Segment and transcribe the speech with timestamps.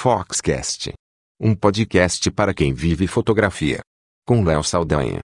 [0.00, 0.92] Foxcast.
[1.40, 3.80] Um podcast para quem vive fotografia.
[4.24, 5.18] Com Léo Saldanha.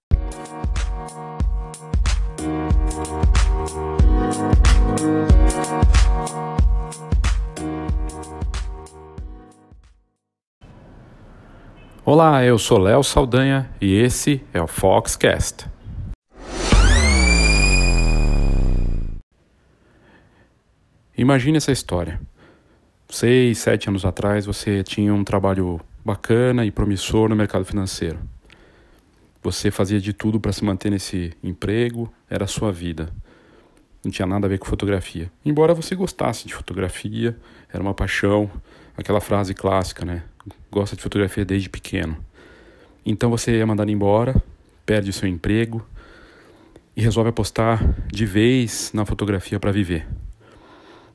[12.03, 15.69] Olá, eu sou Léo Saldanha e esse é o Foxcast.
[21.17, 22.19] Imagine essa história.
[23.09, 28.19] Seis, sete anos atrás você tinha um trabalho bacana e promissor no mercado financeiro.
[29.43, 33.09] Você fazia de tudo para se manter nesse emprego, era a sua vida.
[34.03, 35.31] Não tinha nada a ver com fotografia.
[35.43, 37.37] Embora você gostasse de fotografia,
[37.71, 38.49] era uma paixão,
[38.97, 40.23] aquela frase clássica, né?
[40.71, 42.17] Gosta de fotografia desde pequeno.
[43.05, 44.35] Então você é mandado embora,
[44.83, 45.85] perde o seu emprego
[46.95, 50.07] e resolve apostar de vez na fotografia para viver.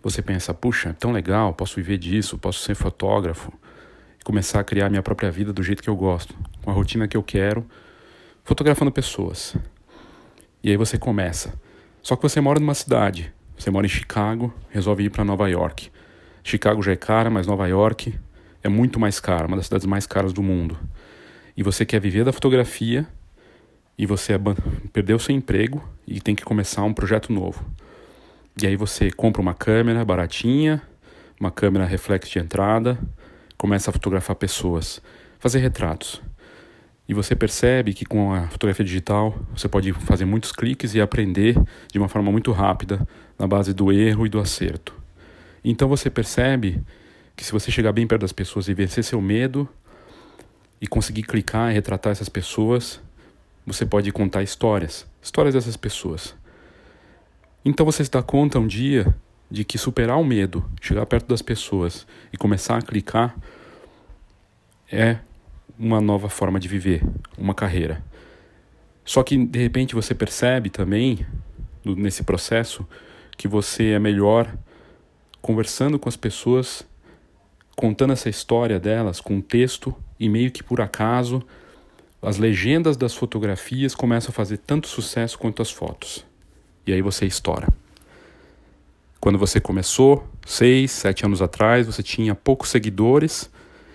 [0.03, 3.53] Você pensa, puxa, tão legal, posso viver disso, posso ser fotógrafo
[4.19, 7.07] e começar a criar minha própria vida do jeito que eu gosto, com a rotina
[7.07, 7.67] que eu quero,
[8.43, 9.55] fotografando pessoas.
[10.63, 11.53] E aí você começa.
[12.03, 15.91] Só que você mora numa cidade, você mora em Chicago, resolve ir para Nova York.
[16.43, 18.19] Chicago já é cara, mas Nova York
[18.63, 20.79] é muito mais cara, uma das cidades mais caras do mundo.
[21.55, 23.07] E você quer viver da fotografia
[23.99, 24.33] e você
[24.95, 27.63] perdeu seu emprego e tem que começar um projeto novo.
[28.63, 30.83] E aí você compra uma câmera baratinha,
[31.39, 32.99] uma câmera reflex de entrada,
[33.57, 35.01] começa a fotografar pessoas,
[35.39, 36.21] fazer retratos.
[37.09, 41.57] E você percebe que com a fotografia digital você pode fazer muitos cliques e aprender
[41.91, 43.09] de uma forma muito rápida
[43.39, 44.95] na base do erro e do acerto.
[45.65, 46.83] Então você percebe
[47.35, 49.67] que se você chegar bem perto das pessoas e vencer seu medo
[50.79, 53.01] e conseguir clicar e retratar essas pessoas,
[53.67, 56.39] você pode contar histórias, histórias dessas pessoas.
[57.63, 59.15] Então você se dá conta um dia
[59.51, 63.37] de que superar o medo, chegar perto das pessoas e começar a clicar
[64.91, 65.19] é
[65.79, 67.03] uma nova forma de viver,
[67.37, 68.03] uma carreira.
[69.05, 71.27] Só que de repente você percebe também
[71.85, 72.87] nesse processo
[73.37, 74.55] que você é melhor
[75.43, 76.83] conversando com as pessoas,
[77.77, 81.43] contando essa história delas com texto e meio que por acaso
[82.23, 86.30] as legendas das fotografias começam a fazer tanto sucesso quanto as fotos
[86.91, 87.69] e aí você estoura.
[89.21, 93.51] Quando você começou, seis, sete anos atrás, você tinha poucos seguidores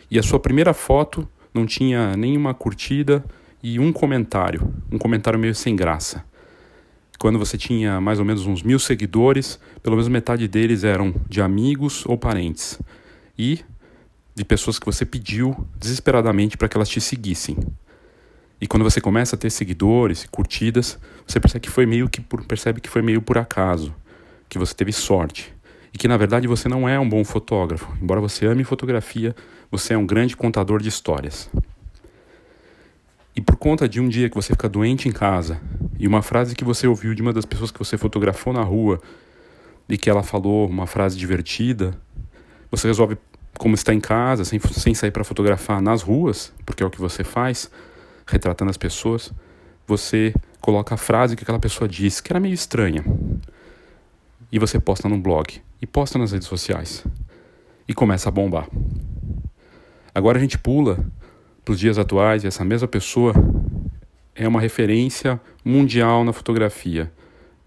[0.10, 3.24] e a sua primeira foto não tinha nenhuma curtida
[3.62, 6.24] e um comentário, um comentário meio sem graça.
[7.20, 11.42] Quando você tinha mais ou menos uns mil seguidores, pelo menos metade deles eram de
[11.42, 12.80] amigos ou parentes
[13.38, 13.60] e
[14.34, 17.58] de pessoas que você pediu desesperadamente para que elas te seguissem.
[18.62, 22.22] E quando você começa a ter seguidores e curtidas, você percebe que foi meio que
[22.22, 23.94] por, percebe que foi meio por acaso,
[24.48, 25.54] que você teve sorte
[25.94, 27.92] e que na verdade você não é um bom fotógrafo.
[28.02, 29.36] Embora você ame fotografia,
[29.72, 31.50] você é um grande contador de histórias.
[33.36, 35.60] E por conta de um dia que você fica doente em casa
[36.00, 39.02] e uma frase que você ouviu de uma das pessoas que você fotografou na rua
[39.90, 41.98] e que ela falou uma frase divertida,
[42.70, 43.18] você resolve,
[43.58, 47.00] como está em casa, sem, sem sair para fotografar nas ruas, porque é o que
[47.00, 47.70] você faz,
[48.26, 49.32] retratando as pessoas,
[49.88, 53.04] você coloca a frase que aquela pessoa disse, que era meio estranha,
[54.52, 57.06] e você posta num blog, e posta nas redes sociais,
[57.88, 58.68] e começa a bombar.
[60.14, 61.06] Agora a gente pula
[61.64, 63.34] para os dias atuais e essa mesma pessoa
[64.34, 67.12] é uma referência mundial na fotografia.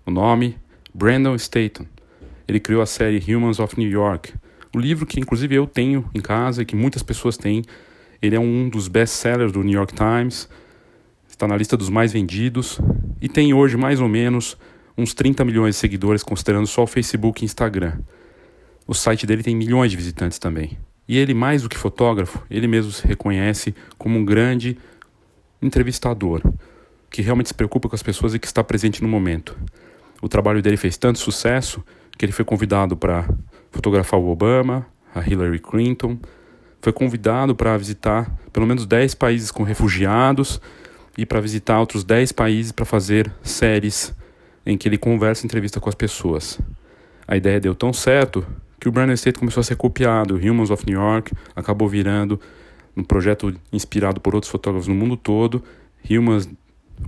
[0.06, 0.56] O nome,
[0.94, 1.84] Brandon Staton.
[2.46, 4.32] Ele criou a série Humans of New York,
[4.74, 7.62] o livro que inclusive eu tenho em casa e que muitas pessoas têm,
[8.20, 10.48] ele é um dos best-sellers do New York Times,
[11.38, 12.80] está na lista dos mais vendidos
[13.22, 14.58] e tem hoje mais ou menos
[14.96, 18.00] uns 30 milhões de seguidores, considerando só o Facebook e Instagram.
[18.88, 20.76] O site dele tem milhões de visitantes também.
[21.06, 24.76] E ele, mais do que fotógrafo, ele mesmo se reconhece como um grande
[25.62, 26.42] entrevistador,
[27.08, 29.56] que realmente se preocupa com as pessoas e que está presente no momento.
[30.20, 31.84] O trabalho dele fez tanto sucesso
[32.18, 33.28] que ele foi convidado para
[33.70, 34.84] fotografar o Obama,
[35.14, 36.18] a Hillary Clinton,
[36.82, 40.60] foi convidado para visitar pelo menos 10 países com refugiados
[41.18, 44.14] e para visitar outros 10 países para fazer séries
[44.64, 46.60] em que ele conversa e entrevista com as pessoas.
[47.26, 48.46] A ideia deu tão certo
[48.78, 50.36] que o Brandon State começou a ser copiado.
[50.36, 52.40] Humans of New York acabou virando
[52.96, 55.60] um projeto inspirado por outros fotógrafos no mundo todo.
[56.08, 56.48] Humans,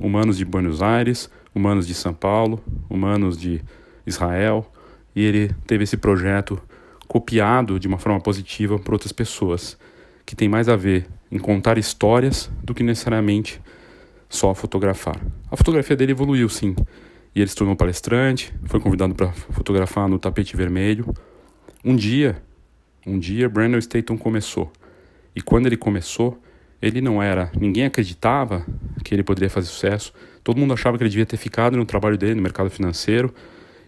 [0.01, 3.63] humanos de Buenos Aires, humanos de São Paulo, humanos de
[4.05, 4.69] Israel.
[5.15, 6.61] E ele teve esse projeto
[7.07, 9.79] copiado de uma forma positiva por outras pessoas,
[10.27, 13.61] que tem mais a ver em contar histórias do que necessariamente
[14.31, 15.21] só fotografar.
[15.51, 16.75] A fotografia dele evoluiu sim,
[17.35, 21.15] e ele se tornou palestrante, foi convidado para fotografar no tapete vermelho.
[21.85, 22.43] Um dia,
[23.07, 24.71] Um dia Brandon Staton começou.
[25.35, 26.41] E quando ele começou,
[26.83, 27.51] ele não era.
[27.59, 28.65] Ninguém acreditava
[29.03, 30.13] que ele poderia fazer sucesso.
[30.45, 33.35] Todo mundo achava que ele devia ter ficado no trabalho dele, no mercado financeiro,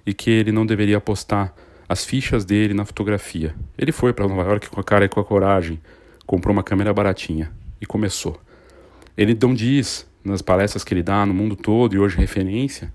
[0.06, 1.54] e que ele não deveria apostar
[1.88, 3.54] as fichas dele na fotografia.
[3.76, 5.80] Ele foi para Nova York com a cara e com a coragem,
[6.26, 8.40] comprou uma câmera baratinha e começou.
[9.16, 12.92] Ele não diz, nas palestras que ele dá no mundo todo e hoje referência,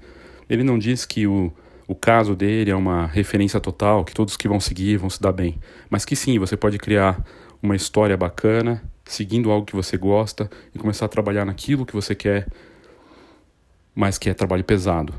[0.49, 1.51] ele não diz que o,
[1.87, 5.31] o caso dele é uma referência total, que todos que vão seguir vão se dar
[5.31, 5.59] bem,
[5.89, 7.23] mas que sim, você pode criar
[7.61, 12.13] uma história bacana, seguindo algo que você gosta e começar a trabalhar naquilo que você
[12.13, 12.47] quer,
[13.95, 15.13] mas que é trabalho pesado.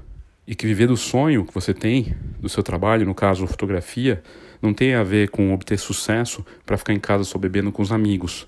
[0.46, 4.22] E que viver do sonho que você tem, do seu trabalho, no caso fotografia,
[4.62, 7.92] não tem a ver com obter sucesso para ficar em casa só bebendo com os
[7.92, 8.46] amigos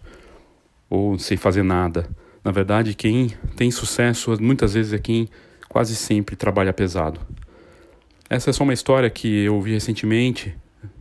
[0.89, 2.09] ou sem fazer nada.
[2.45, 5.29] Na verdade, quem tem sucesso muitas vezes é quem
[5.69, 7.21] quase sempre trabalha pesado.
[8.29, 10.57] Essa é só uma história que eu ouvi recentemente,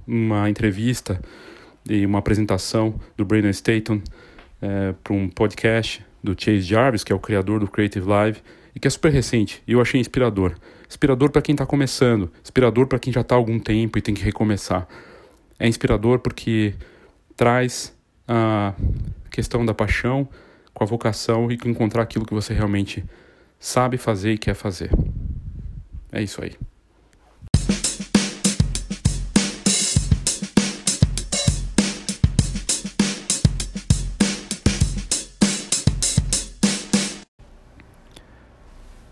[0.06, 1.21] uma entrevista
[1.88, 4.01] e uma apresentação do Brandon Staton
[4.62, 8.42] é, para um podcast do Chase Jarvis, que é o criador do Creative Live,
[8.75, 10.56] e que é super recente, e eu achei inspirador.
[10.88, 14.13] Inspirador para quem está começando, inspirador para quem já está há algum tempo e tem
[14.13, 14.88] que recomeçar.
[15.57, 16.74] É inspirador porque
[17.35, 17.95] traz
[18.27, 18.74] a
[19.30, 20.27] questão da paixão
[20.74, 23.04] com a vocação e encontrar aquilo que você realmente
[23.60, 24.92] sabe fazer e quer fazer.
[26.12, 26.56] É isso aí.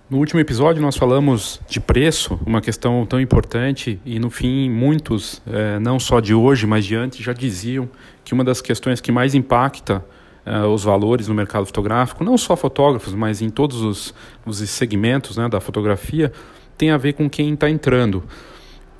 [0.09, 5.41] No último episódio nós falamos de preço, uma questão tão importante, e no fim muitos,
[5.45, 7.89] é, não só de hoje, mas de antes, já diziam
[8.23, 10.05] que uma das questões que mais impacta
[10.47, 14.13] é, os valores no mercado fotográfico, não só fotógrafos, mas em todos os,
[14.45, 16.31] os segmentos né, da fotografia,
[16.77, 18.23] tem a ver com quem está entrando.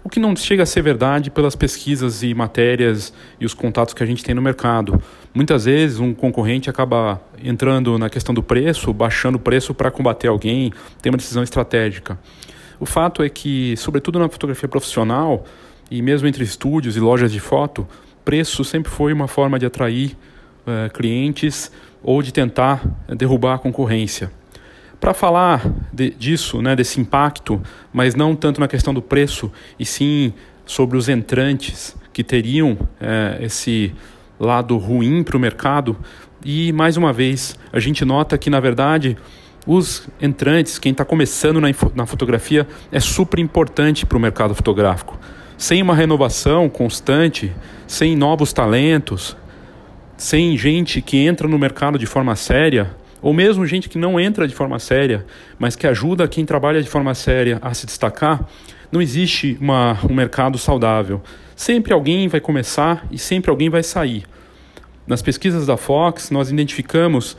[0.03, 4.03] O que não chega a ser verdade pelas pesquisas e matérias e os contatos que
[4.03, 5.01] a gente tem no mercado.
[5.33, 10.27] Muitas vezes um concorrente acaba entrando na questão do preço, baixando o preço para combater
[10.27, 12.19] alguém, tem uma decisão estratégica.
[12.77, 15.45] O fato é que, sobretudo na fotografia profissional
[15.89, 17.87] e mesmo entre estúdios e lojas de foto,
[18.25, 20.17] preço sempre foi uma forma de atrair
[20.67, 21.71] uh, clientes
[22.03, 24.31] ou de tentar derrubar a concorrência.
[24.99, 25.61] Para falar
[25.93, 27.61] de, disso, né, desse impacto,
[27.93, 30.33] mas não tanto na questão do preço, e sim
[30.65, 33.93] sobre os entrantes que teriam é, esse
[34.39, 35.95] lado ruim para o mercado.
[36.43, 39.17] E mais uma vez, a gente nota que na verdade
[39.67, 45.19] os entrantes, quem está começando na, na fotografia, é super importante para o mercado fotográfico.
[45.57, 47.51] Sem uma renovação constante,
[47.85, 49.35] sem novos talentos,
[50.17, 54.47] sem gente que entra no mercado de forma séria, ou mesmo gente que não entra
[54.47, 55.25] de forma séria,
[55.59, 58.47] mas que ajuda quem trabalha de forma séria a se destacar,
[58.91, 61.21] não existe uma, um mercado saudável.
[61.55, 64.25] Sempre alguém vai começar e sempre alguém vai sair.
[65.05, 67.37] Nas pesquisas da Fox, nós identificamos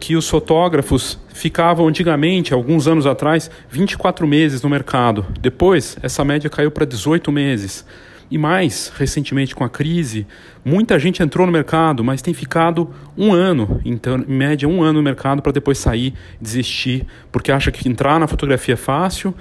[0.00, 5.26] que os fotógrafos ficavam antigamente, alguns anos atrás, 24 meses no mercado.
[5.40, 7.86] Depois, essa média caiu para 18 meses.
[8.30, 10.26] E mais, recentemente com a crise,
[10.64, 14.94] muita gente entrou no mercado, mas tem ficado um ano, então, em média um ano
[14.94, 19.34] no mercado para depois sair, desistir, porque acha que entrar na fotografia é fácil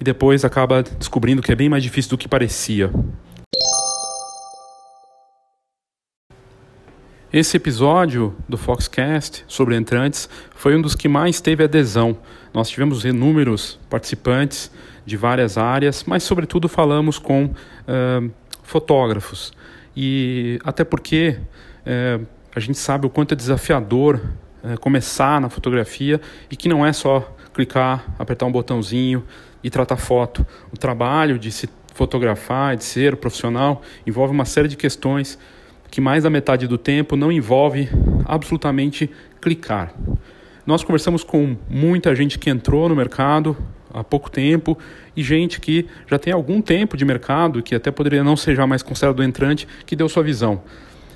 [0.00, 2.90] e depois acaba descobrindo que é bem mais difícil do que parecia.
[7.30, 12.16] Esse episódio do Foxcast sobre entrantes foi um dos que mais teve adesão.
[12.54, 14.70] Nós tivemos inúmeros participantes
[15.08, 18.30] de várias áreas, mas sobretudo falamos com uh,
[18.62, 19.52] fotógrafos.
[19.96, 21.38] E até porque
[21.86, 24.20] uh, a gente sabe o quanto é desafiador
[24.62, 29.24] uh, começar na fotografia e que não é só clicar, apertar um botãozinho
[29.64, 30.46] e tratar foto.
[30.70, 35.38] O trabalho de se fotografar, de ser profissional, envolve uma série de questões
[35.90, 37.88] que mais da metade do tempo não envolve
[38.26, 39.10] absolutamente
[39.40, 39.94] clicar.
[40.66, 43.56] Nós conversamos com muita gente que entrou no mercado
[43.92, 44.78] há pouco tempo
[45.16, 48.66] e gente que já tem algum tempo de mercado, que até poderia não ser já
[48.66, 50.62] mais considerado entrante, que deu sua visão.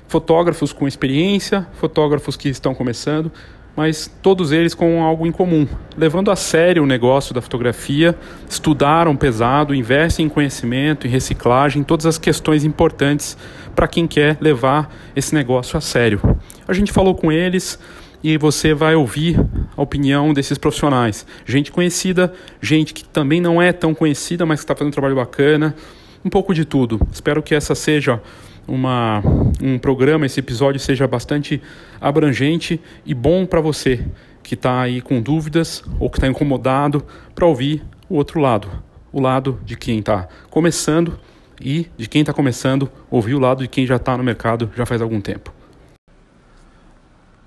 [0.07, 3.31] Fotógrafos com experiência, fotógrafos que estão começando,
[3.75, 5.67] mas todos eles com algo em comum.
[5.97, 8.15] Levando a sério o negócio da fotografia,
[8.47, 13.37] estudaram pesado, investem em conhecimento, em reciclagem, todas as questões importantes
[13.75, 16.21] para quem quer levar esse negócio a sério.
[16.67, 17.79] A gente falou com eles
[18.23, 19.39] e você vai ouvir
[19.75, 21.25] a opinião desses profissionais.
[21.45, 25.15] Gente conhecida, gente que também não é tão conhecida, mas que está fazendo um trabalho
[25.15, 25.75] bacana,
[26.23, 26.99] um pouco de tudo.
[27.11, 28.21] Espero que essa seja
[28.67, 29.21] uma,
[29.61, 31.61] um programa, esse episódio seja bastante
[31.99, 34.05] abrangente e bom para você
[34.41, 38.69] que está aí com dúvidas ou que está incomodado para ouvir o outro lado,
[39.11, 41.17] o lado de quem está começando
[41.61, 44.85] e de quem está começando ouvir o lado de quem já está no mercado já
[44.85, 45.53] faz algum tempo.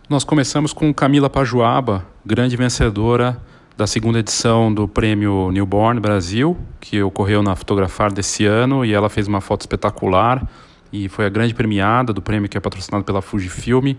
[0.08, 3.40] Nós começamos com Camila Pajuaba, grande vencedora
[3.76, 9.08] da segunda edição do prêmio Newborn Brasil, que ocorreu na Fotografar desse ano, e ela
[9.08, 10.44] fez uma foto espetacular
[10.92, 13.94] e foi a grande premiada do prêmio que é patrocinado pela Fujifilm.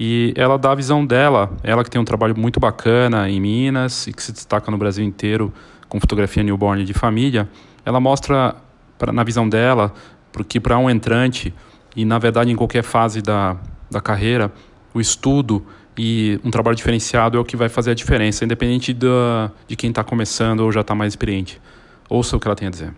[0.00, 4.06] E ela dá a visão dela, ela que tem um trabalho muito bacana em Minas
[4.06, 5.52] e que se destaca no Brasil inteiro
[5.90, 7.46] com fotografia newborn de família,
[7.84, 8.56] ela mostra
[8.96, 9.92] pra, na visão dela
[10.32, 11.52] porque para um entrante
[11.94, 13.58] e na verdade em qualquer fase da,
[13.90, 14.50] da carreira,
[14.94, 15.66] o estudo
[15.98, 19.90] e um trabalho diferenciado é o que vai fazer a diferença, independente da, de quem
[19.90, 21.60] está começando ou já está mais experiente.
[22.08, 22.94] Ouça o que ela tem a dizer.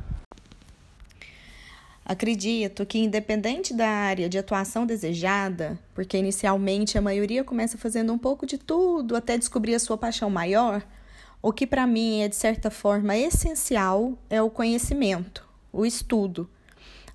[2.04, 8.18] Acredito que, independente da área de atuação desejada, porque inicialmente a maioria começa fazendo um
[8.18, 10.82] pouco de tudo até descobrir a sua paixão maior,
[11.40, 16.50] o que para mim é de certa forma essencial é o conhecimento, o estudo.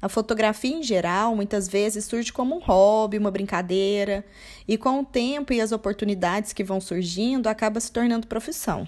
[0.05, 4.23] A fotografia em geral muitas vezes surge como um hobby, uma brincadeira,
[4.67, 8.87] e com o tempo e as oportunidades que vão surgindo, acaba se tornando profissão.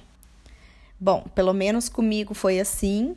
[1.00, 3.16] Bom, pelo menos comigo foi assim,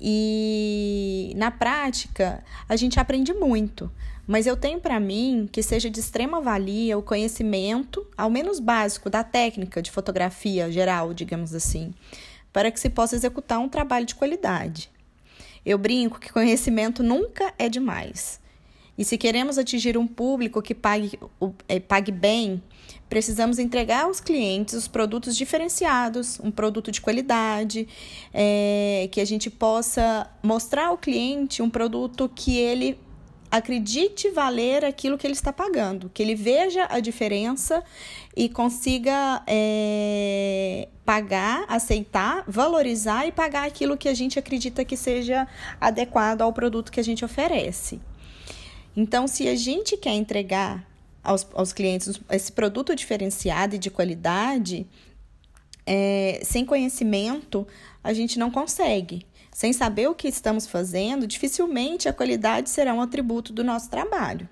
[0.00, 3.92] e na prática, a gente aprende muito.
[4.26, 9.10] Mas eu tenho para mim que seja de extrema valia o conhecimento, ao menos básico,
[9.10, 11.92] da técnica de fotografia geral, digamos assim,
[12.50, 14.93] para que se possa executar um trabalho de qualidade.
[15.64, 18.40] Eu brinco que conhecimento nunca é demais.
[18.96, 21.18] E se queremos atingir um público que pague,
[21.68, 22.62] é, pague bem,
[23.08, 27.88] precisamos entregar aos clientes os produtos diferenciados, um produto de qualidade,
[28.32, 32.96] é, que a gente possa mostrar ao cliente um produto que ele
[33.56, 37.84] acredite valer aquilo que ele está pagando, que ele veja a diferença
[38.36, 45.46] e consiga é, pagar, aceitar, valorizar e pagar aquilo que a gente acredita que seja
[45.80, 48.00] adequado ao produto que a gente oferece.
[48.96, 50.84] Então, se a gente quer entregar
[51.22, 54.84] aos, aos clientes esse produto diferenciado e de qualidade,
[55.86, 57.64] é, sem conhecimento,
[58.02, 59.24] a gente não consegue.
[59.54, 64.48] Sem saber o que estamos fazendo, dificilmente a qualidade será um atributo do nosso trabalho.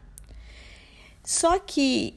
[1.25, 2.15] Só que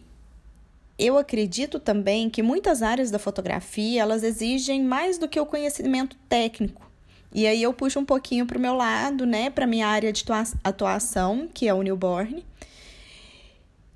[0.95, 6.15] eu acredito também que muitas áreas da fotografia elas exigem mais do que o conhecimento
[6.29, 6.87] técnico.
[7.33, 10.23] E aí eu puxo um pouquinho para o meu lado, né, para minha área de
[10.63, 12.45] atuação, que é o newborn,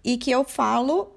[0.04, 1.14] e que eu falo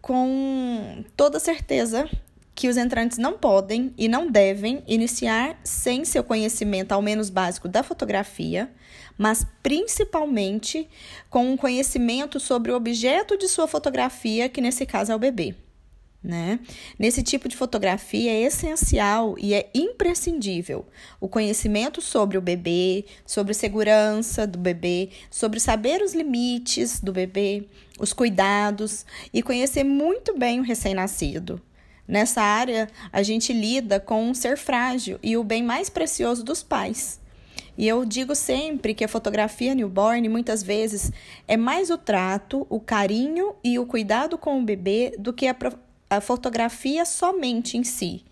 [0.00, 2.08] com toda certeza
[2.56, 7.68] que os entrantes não podem e não devem iniciar sem seu conhecimento, ao menos básico,
[7.68, 8.72] da fotografia,
[9.18, 10.88] mas principalmente
[11.28, 15.54] com um conhecimento sobre o objeto de sua fotografia, que nesse caso é o bebê.
[16.24, 16.58] Né?
[16.98, 20.86] Nesse tipo de fotografia é essencial e é imprescindível
[21.20, 27.68] o conhecimento sobre o bebê, sobre segurança do bebê, sobre saber os limites do bebê,
[28.00, 31.60] os cuidados e conhecer muito bem o recém-nascido.
[32.06, 36.62] Nessa área, a gente lida com um ser frágil e o bem mais precioso dos
[36.62, 37.20] pais.
[37.76, 41.12] E eu digo sempre que a fotografia newborn muitas vezes
[41.46, 45.56] é mais o trato, o carinho e o cuidado com o bebê do que a,
[46.08, 48.24] a fotografia somente em si.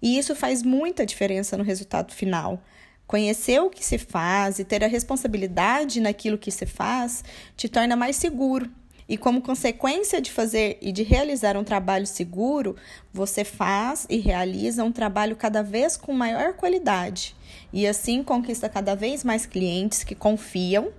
[0.00, 2.62] E isso faz muita diferença no resultado final.
[3.06, 7.24] Conhecer o que se faz e ter a responsabilidade naquilo que se faz
[7.56, 8.70] te torna mais seguro.
[9.08, 12.74] E como consequência de fazer e de realizar um trabalho seguro,
[13.12, 17.36] você faz e realiza um trabalho cada vez com maior qualidade.
[17.72, 20.92] E assim conquista cada vez mais clientes que confiam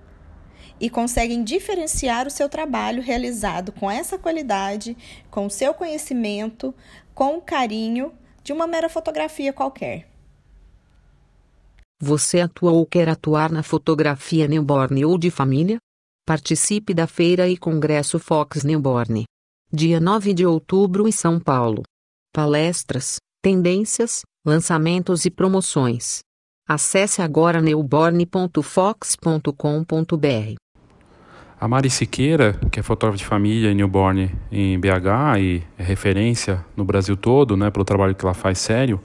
[0.80, 4.96] e conseguem diferenciar o seu trabalho realizado com essa qualidade,
[5.30, 6.74] com o seu conhecimento,
[7.14, 10.08] com o carinho de uma mera fotografia qualquer.
[12.00, 15.80] Você atua ou quer atuar na fotografia newborn ou de família?
[16.28, 19.24] Participe da Feira e Congresso Fox Newborn.
[19.72, 21.84] Dia 9 de outubro em São Paulo.
[22.34, 26.20] Palestras, tendências, lançamentos e promoções.
[26.68, 30.56] Acesse agora newborn.fox.com.br.
[31.62, 36.66] A Mari Siqueira, que é fotógrafa de família e newborn em BH e é referência
[36.76, 39.00] no Brasil todo, né, pelo trabalho que ela faz sério,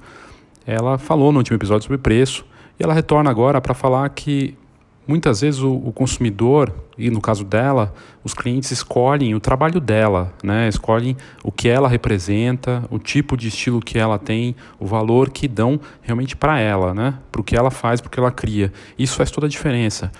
[0.66, 2.44] ela falou no último episódio sobre preço
[2.80, 4.58] e ela retorna agora para falar que
[5.06, 10.32] muitas vezes o, o, consumidor, e no caso dela, os clientes escolhem o trabalho dela,
[10.42, 10.68] né?
[10.68, 15.48] escolhem o que ela representa, o tipo de estilo que ela tem, o valor que
[15.48, 17.14] dão realmente para ela, né?
[17.30, 18.72] para o que ela faz, para o que ela cria.
[18.98, 20.10] Isso faz toda a diferença.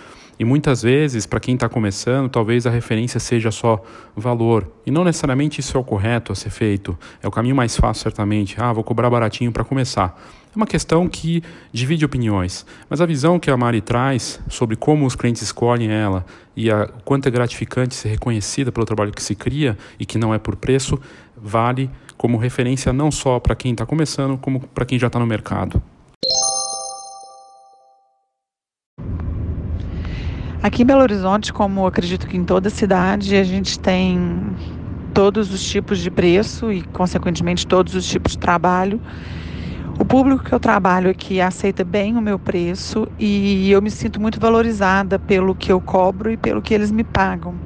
[0.42, 3.80] E muitas vezes, para quem está começando, talvez a referência seja só
[4.16, 4.68] valor.
[4.84, 6.98] E não necessariamente isso é o correto a ser feito.
[7.22, 8.60] É o caminho mais fácil, certamente.
[8.60, 10.20] Ah, vou cobrar baratinho para começar.
[10.52, 15.06] É uma questão que divide opiniões, mas a visão que a Mari traz sobre como
[15.06, 19.22] os clientes escolhem ela e a, o quanto é gratificante ser reconhecida pelo trabalho que
[19.22, 20.98] se cria e que não é por preço,
[21.36, 25.26] vale como referência não só para quem está começando, como para quem já está no
[25.26, 25.80] mercado.
[30.62, 34.40] Aqui em Belo Horizonte, como acredito que em toda cidade, a gente tem
[35.12, 39.00] todos os tipos de preço e, consequentemente, todos os tipos de trabalho.
[39.98, 44.20] O público que eu trabalho aqui aceita bem o meu preço e eu me sinto
[44.20, 47.56] muito valorizada pelo que eu cobro e pelo que eles me pagam.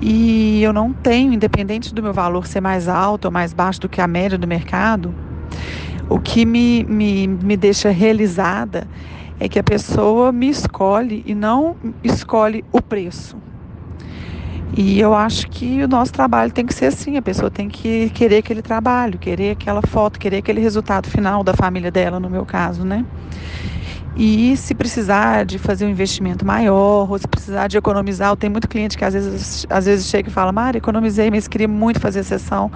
[0.00, 3.90] E eu não tenho, independente do meu valor ser mais alto ou mais baixo do
[3.90, 5.14] que a média do mercado,
[6.08, 8.88] o que me, me, me deixa realizada
[9.42, 13.36] é que a pessoa me escolhe e não escolhe o preço.
[14.76, 18.08] E eu acho que o nosso trabalho tem que ser assim, a pessoa tem que
[18.10, 22.46] querer aquele trabalho, querer aquela foto, querer aquele resultado final da família dela, no meu
[22.46, 23.04] caso, né?
[24.16, 28.68] E se precisar de fazer um investimento maior, ou se precisar de economizar, tem muito
[28.68, 32.20] cliente que às vezes, às vezes chega e fala, Mari, economizei, mas queria muito fazer
[32.20, 32.70] a sessão.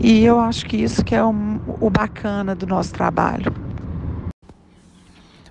[0.00, 3.67] E eu acho que isso que é o bacana do nosso trabalho.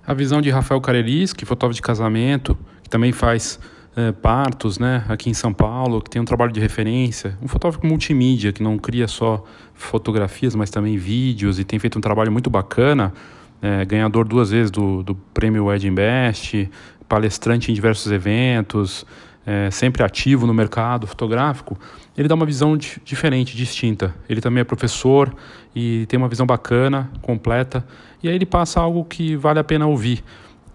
[0.08, 3.60] A visão de Rafael Carelis, que é fotógrafo de casamento, que também faz
[3.94, 7.86] é, partos, né, aqui em São Paulo, que tem um trabalho de referência, um fotógrafo
[7.86, 12.50] multimídia, que não cria só fotografias, mas também vídeos, e tem feito um trabalho muito
[12.50, 13.14] bacana,
[13.62, 16.70] é, ganhador duas vezes do, do prêmio Ed Invest,
[17.10, 19.06] palestrante em diversos eventos,
[19.46, 21.78] é, sempre ativo no mercado fotográfico,
[22.18, 24.16] ele dá uma visão diferente, distinta.
[24.28, 25.36] Ele também é professor
[25.76, 27.86] e tem uma visão bacana, completa,
[28.22, 30.24] e aí ele passa algo que vale a pena ouvir.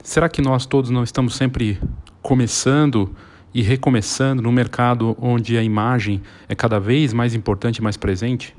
[0.02, 1.78] Será que nós todos não estamos sempre
[2.20, 3.14] começando
[3.54, 8.54] e recomeçando no mercado onde a imagem é cada vez mais importante e mais presente?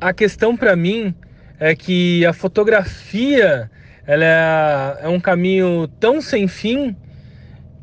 [0.00, 1.14] A questão para mim
[1.60, 3.70] é que a fotografia
[4.04, 6.96] ela é, é um caminho tão sem fim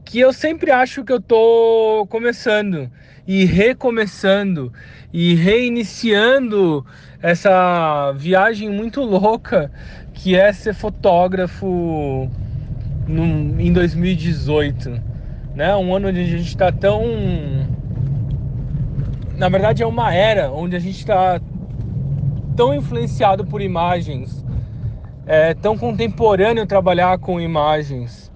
[0.10, 2.90] que eu sempre acho que eu tô começando
[3.28, 4.74] e recomeçando
[5.14, 6.84] e reiniciando
[7.22, 9.72] essa viagem muito louca
[10.12, 12.28] que é ser fotógrafo
[13.08, 15.00] no, em 2018,
[15.54, 15.76] né?
[15.76, 17.04] Um ano onde a gente está tão,
[19.38, 21.40] na verdade é uma era onde a gente está
[22.58, 24.44] tão influenciado por imagens,
[25.28, 28.29] é tão contemporâneo trabalhar com imagens.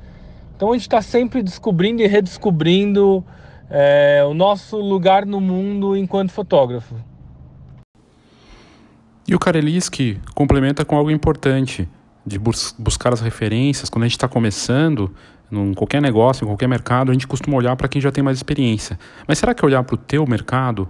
[0.56, 3.24] Então a gente está sempre descobrindo e redescobrindo
[3.70, 6.96] é, o nosso lugar no mundo enquanto fotógrafo.
[9.28, 11.88] E o Kareliski complementa com algo importante,
[12.26, 13.90] de bus buscar as referências.
[13.90, 15.14] Quando a gente está começando,
[15.52, 18.38] em qualquer negócio, em qualquer mercado, a gente costuma olhar para quem já tem mais
[18.38, 19.00] experiência.
[19.28, 20.88] Mas será que olhar para o teu mercado,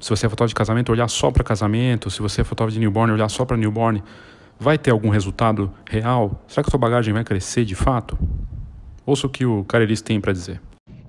[0.00, 2.80] se você é fotógrafo de casamento, olhar só para casamento, se você é fotógrafo de
[2.80, 4.02] newborn, olhar só para newborn,
[4.58, 6.42] vai ter algum resultado real?
[6.46, 8.16] Será que a sua bagagem vai crescer de fato?
[9.06, 10.60] Ouça o que o Carelis tem para dizer.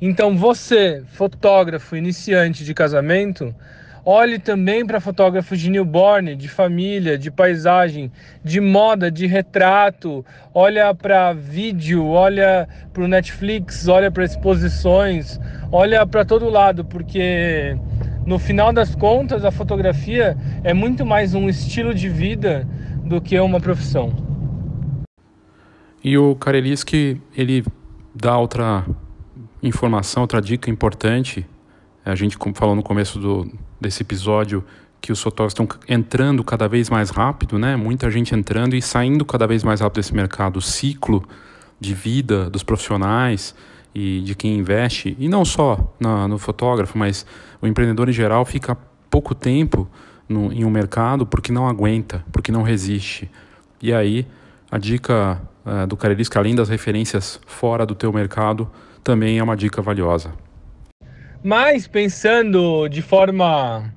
[0.01, 3.53] Então você, fotógrafo iniciante de casamento,
[4.07, 8.11] Olhe também para fotógrafos de newborn, de família, de paisagem,
[8.43, 10.23] de moda, de retrato.
[10.53, 15.39] Olha para vídeo, olha para o Netflix, olha para exposições,
[15.71, 17.75] olha para todo lado, porque
[18.27, 22.67] no final das contas a fotografia é muito mais um estilo de vida
[23.03, 24.13] do que uma profissão.
[26.03, 27.65] E o Kareliski, ele
[28.15, 28.85] dá outra
[29.61, 31.45] informação, outra dica importante.
[32.05, 34.63] A gente falou no começo do, desse episódio
[35.01, 37.75] que os fotógrafos estão entrando cada vez mais rápido, né?
[37.75, 40.57] Muita gente entrando e saindo cada vez mais rápido desse mercado.
[40.57, 41.23] O ciclo
[41.79, 43.53] de vida dos profissionais
[43.93, 47.25] e de quem investe, e não só na, no fotógrafo, mas
[47.61, 48.77] o empreendedor em geral fica
[49.09, 49.87] pouco tempo
[50.27, 53.29] no, em um mercado porque não aguenta, porque não resiste.
[53.81, 54.27] E aí,
[54.69, 58.69] a dica uh, do Carelisca, além das referências fora do teu mercado,
[59.03, 60.33] também é uma dica valiosa.
[61.43, 63.93] Mas pensando de forma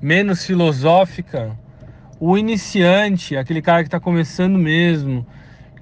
[0.00, 1.56] menos filosófica,
[2.18, 5.26] o iniciante, aquele cara que está começando mesmo,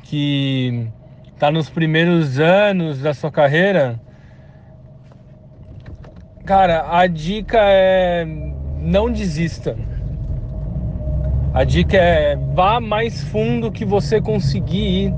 [0.02, 0.88] que
[1.34, 4.00] está nos primeiros anos da sua carreira,
[6.44, 8.26] cara, a dica é
[8.80, 9.76] não desista.
[11.52, 15.14] A dica é vá mais fundo que você conseguir ir.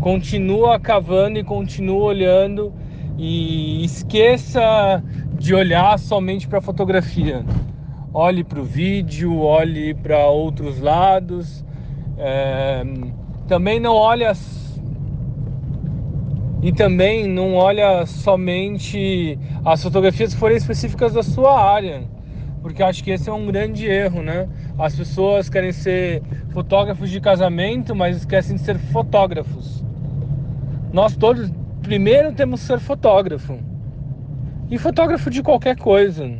[0.00, 2.72] Continua cavando e continua olhando
[3.18, 7.44] e esqueça de olhar somente para a fotografia.
[8.12, 11.64] Olhe para o vídeo, olhe para outros lados
[12.18, 12.82] É,
[13.46, 14.32] também não olha
[16.62, 22.02] e também não olha somente as fotografias que forem específicas da sua área,
[22.62, 24.48] porque acho que esse é um grande erro, né?
[24.78, 29.82] As pessoas querem ser fotógrafos de casamento, mas esquecem de ser fotógrafos.
[30.92, 31.50] Nós todos,
[31.82, 33.58] primeiro, temos que ser fotógrafo.
[34.70, 36.30] E fotógrafo de qualquer coisa.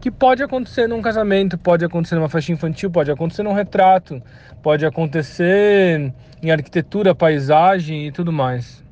[0.00, 4.22] Que pode acontecer num casamento, pode acontecer numa festa infantil, pode acontecer num retrato,
[4.62, 8.84] pode acontecer em arquitetura, paisagem e tudo mais.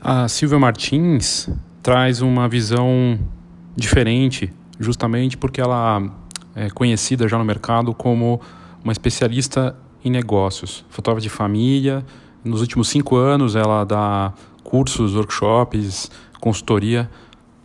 [0.00, 1.48] A Silvia Martins
[1.82, 3.18] traz uma visão
[3.76, 6.25] diferente, justamente porque ela
[6.56, 8.40] é conhecida já no mercado como
[8.82, 12.04] uma especialista em negócios, fotógrafa de família.
[12.42, 14.32] Nos últimos cinco anos, ela dá
[14.64, 17.10] cursos, workshops, consultoria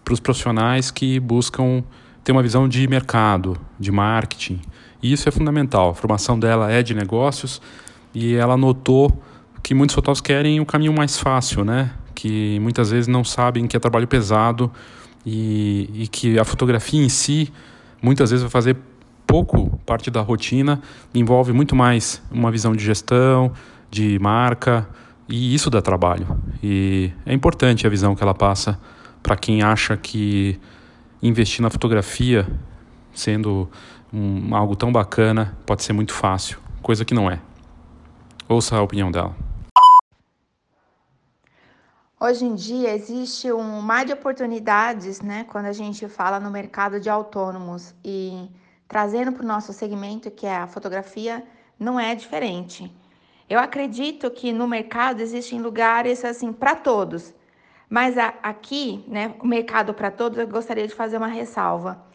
[0.03, 1.83] para os profissionais que buscam
[2.23, 4.59] ter uma visão de mercado, de marketing.
[5.01, 5.91] E isso é fundamental.
[5.91, 7.61] A formação dela é de negócios
[8.13, 9.11] e ela notou
[9.63, 11.91] que muitos fotógrafos querem o caminho mais fácil, né?
[12.21, 14.71] que muitas vezes não sabem que é trabalho pesado
[15.25, 17.51] e, e que a fotografia em si
[18.01, 18.77] muitas vezes vai fazer
[19.27, 20.81] pouco parte da rotina,
[21.13, 23.53] envolve muito mais uma visão de gestão,
[23.89, 24.87] de marca,
[25.29, 26.27] e isso dá trabalho.
[26.61, 28.79] E é importante a visão que ela passa
[29.23, 30.59] para quem acha que
[31.21, 32.47] investir na fotografia,
[33.13, 33.69] sendo
[34.11, 37.39] um, algo tão bacana, pode ser muito fácil, coisa que não é.
[38.49, 39.50] Ouça a opinião dela.
[42.23, 46.99] Hoje em dia existe um mar de oportunidades, né, quando a gente fala no mercado
[46.99, 48.47] de autônomos e
[48.87, 51.43] trazendo para o nosso segmento, que é a fotografia,
[51.79, 52.95] não é diferente.
[53.49, 57.33] Eu acredito que no mercado existem lugares assim para todos,
[57.89, 62.05] mas a, aqui, né, o mercado para todos, eu gostaria de fazer uma ressalva.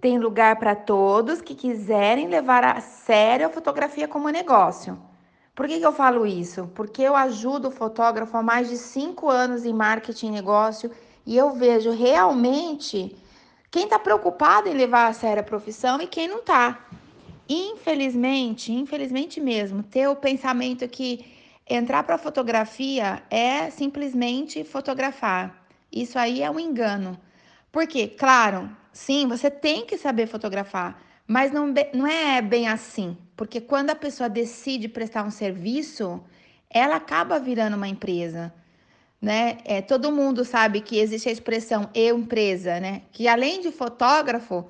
[0.00, 5.07] Tem lugar para todos que quiserem levar a sério a fotografia como negócio.
[5.58, 6.70] Por que, que eu falo isso?
[6.72, 10.88] Porque eu ajudo o fotógrafo há mais de cinco anos em marketing e negócio
[11.26, 13.16] e eu vejo realmente
[13.68, 16.86] quem está preocupado em levar a sério a profissão e quem não está.
[17.48, 21.26] Infelizmente, infelizmente mesmo, ter o pensamento que
[21.68, 25.66] entrar para fotografia é simplesmente fotografar.
[25.90, 27.18] Isso aí é um engano.
[27.72, 33.60] Porque, claro, sim, você tem que saber fotografar, mas não, não é bem assim, porque
[33.60, 36.24] quando a pessoa decide prestar um serviço,
[36.70, 38.52] ela acaba virando uma empresa.
[39.20, 39.58] Né?
[39.64, 43.02] É, todo mundo sabe que existe a expressão eu empresa, né?
[43.12, 44.64] Que além de fotógrafo,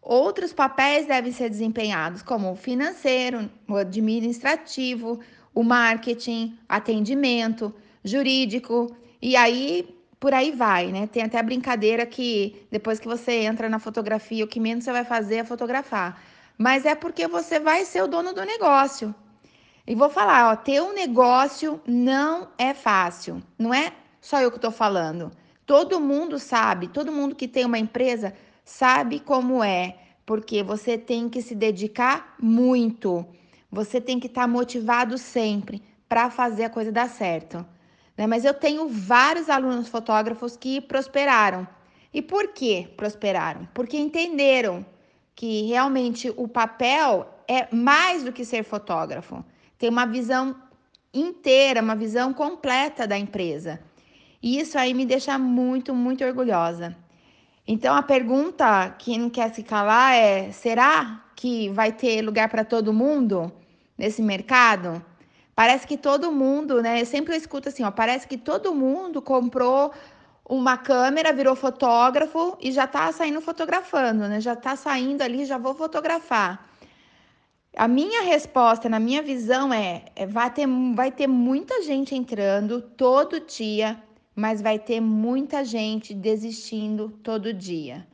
[0.00, 5.20] outros papéis devem ser desempenhados, como o financeiro, o administrativo,
[5.52, 11.06] o marketing, atendimento, jurídico, e aí por aí vai, né?
[11.06, 14.92] Tem até a brincadeira que depois que você entra na fotografia, o que menos você
[14.92, 16.20] vai fazer é fotografar.
[16.56, 19.14] Mas é porque você vai ser o dono do negócio.
[19.86, 23.42] E vou falar, ó, ter um negócio não é fácil.
[23.58, 25.30] Não é só eu que estou falando.
[25.64, 31.28] Todo mundo sabe, todo mundo que tem uma empresa sabe como é, porque você tem
[31.28, 33.24] que se dedicar muito.
[33.70, 37.64] Você tem que estar tá motivado sempre para fazer a coisa dar certo.
[38.18, 38.26] Né?
[38.26, 41.66] Mas eu tenho vários alunos fotógrafos que prosperaram.
[42.12, 43.68] E por que prosperaram?
[43.72, 44.84] Porque entenderam
[45.36, 49.44] que realmente o papel é mais do que ser fotógrafo.
[49.78, 50.56] Tem uma visão
[51.14, 53.80] inteira, uma visão completa da empresa.
[54.42, 56.96] E isso aí me deixa muito, muito orgulhosa.
[57.66, 62.64] Então a pergunta que não quer se calar é: será que vai ter lugar para
[62.64, 63.52] todo mundo
[63.96, 65.04] nesse mercado?
[65.58, 67.00] Parece que todo mundo, né?
[67.00, 69.92] Eu sempre escuto assim, ó, parece que todo mundo comprou
[70.48, 74.40] uma câmera, virou fotógrafo e já tá saindo fotografando, né?
[74.40, 76.64] Já tá saindo ali, já vou fotografar.
[77.76, 82.80] A minha resposta, na minha visão, é, é vai, ter, vai ter muita gente entrando
[82.80, 84.00] todo dia,
[84.36, 88.06] mas vai ter muita gente desistindo todo dia.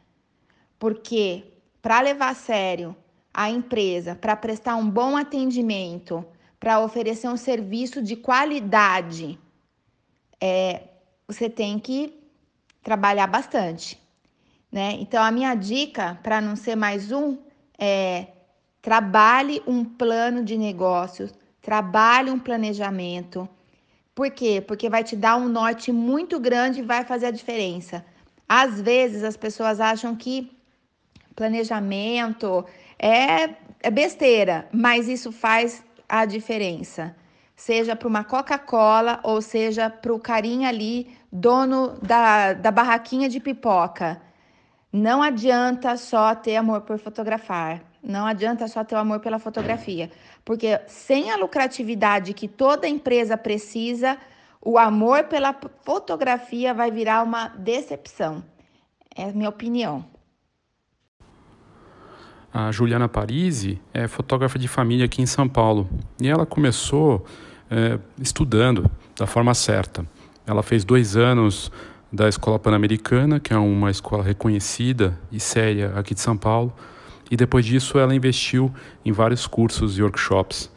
[0.78, 1.44] Porque
[1.82, 2.96] para levar a sério
[3.34, 6.24] a empresa, para prestar um bom atendimento,
[6.64, 9.38] para oferecer um serviço de qualidade,
[10.40, 10.84] é,
[11.28, 12.18] você tem que
[12.82, 14.00] trabalhar bastante,
[14.72, 14.96] né?
[14.98, 17.36] Então a minha dica para não ser mais um
[17.78, 18.28] é
[18.80, 23.46] trabalhe um plano de negócios, trabalhe um planejamento.
[24.14, 24.64] Por quê?
[24.66, 28.02] Porque vai te dar um norte muito grande e vai fazer a diferença.
[28.48, 30.50] Às vezes as pessoas acham que
[31.36, 32.64] planejamento
[32.98, 33.50] é,
[33.82, 37.14] é besteira, mas isso faz a diferença.
[37.56, 43.40] Seja para uma Coca-Cola ou seja para o carinha ali, dono da, da barraquinha de
[43.40, 44.20] pipoca.
[44.92, 47.82] Não adianta só ter amor por fotografar.
[48.02, 50.10] Não adianta só ter o amor pela fotografia,
[50.44, 54.18] porque sem a lucratividade que toda empresa precisa,
[54.60, 58.44] o amor pela fotografia vai virar uma decepção.
[59.16, 60.04] É a minha opinião.
[62.54, 65.90] A Juliana Parisi é fotógrafa de família aqui em São Paulo
[66.20, 67.26] e ela começou
[67.68, 68.88] é, estudando
[69.18, 70.06] da forma certa.
[70.46, 71.72] Ela fez dois anos
[72.12, 76.72] da Escola Pan-Americana, que é uma escola reconhecida e séria aqui de São Paulo,
[77.28, 78.72] e depois disso ela investiu
[79.04, 80.70] em vários cursos e workshops,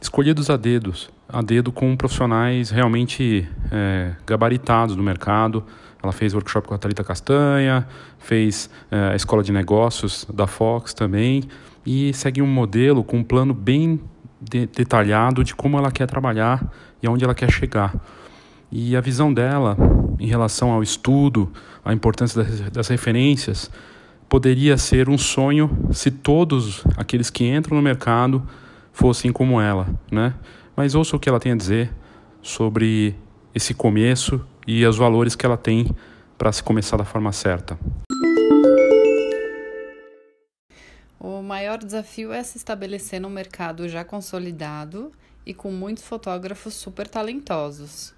[0.00, 5.64] escolhidos a dedos, a dedo com profissionais realmente é, gabaritados no mercado.
[6.02, 7.86] Ela fez workshop com a Thalita Castanha,
[8.18, 11.44] fez é, a Escola de Negócios da Fox também,
[11.86, 14.00] e segue um modelo com um plano bem
[14.40, 17.94] de detalhado de como ela quer trabalhar e aonde ela quer chegar.
[18.70, 19.76] E a visão dela
[20.18, 21.52] em relação ao estudo,
[21.84, 23.70] a importância das, das referências,
[24.28, 28.42] poderia ser um sonho se todos aqueles que entram no mercado
[28.92, 30.34] fossem como ela, né?
[30.74, 31.92] Mas ouça o que ela tem a dizer
[32.40, 33.14] sobre
[33.54, 35.86] esse começo e os valores que ela tem
[36.38, 37.78] para se começar da forma certa.
[41.18, 45.12] O maior desafio é se estabelecer num mercado já consolidado
[45.46, 48.14] e com muitos fotógrafos super talentosos.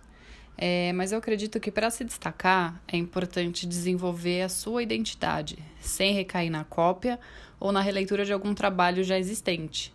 [0.56, 6.14] É, mas eu acredito que para se destacar é importante desenvolver a sua identidade, sem
[6.14, 7.18] recair na cópia
[7.58, 9.92] ou na releitura de algum trabalho já existente.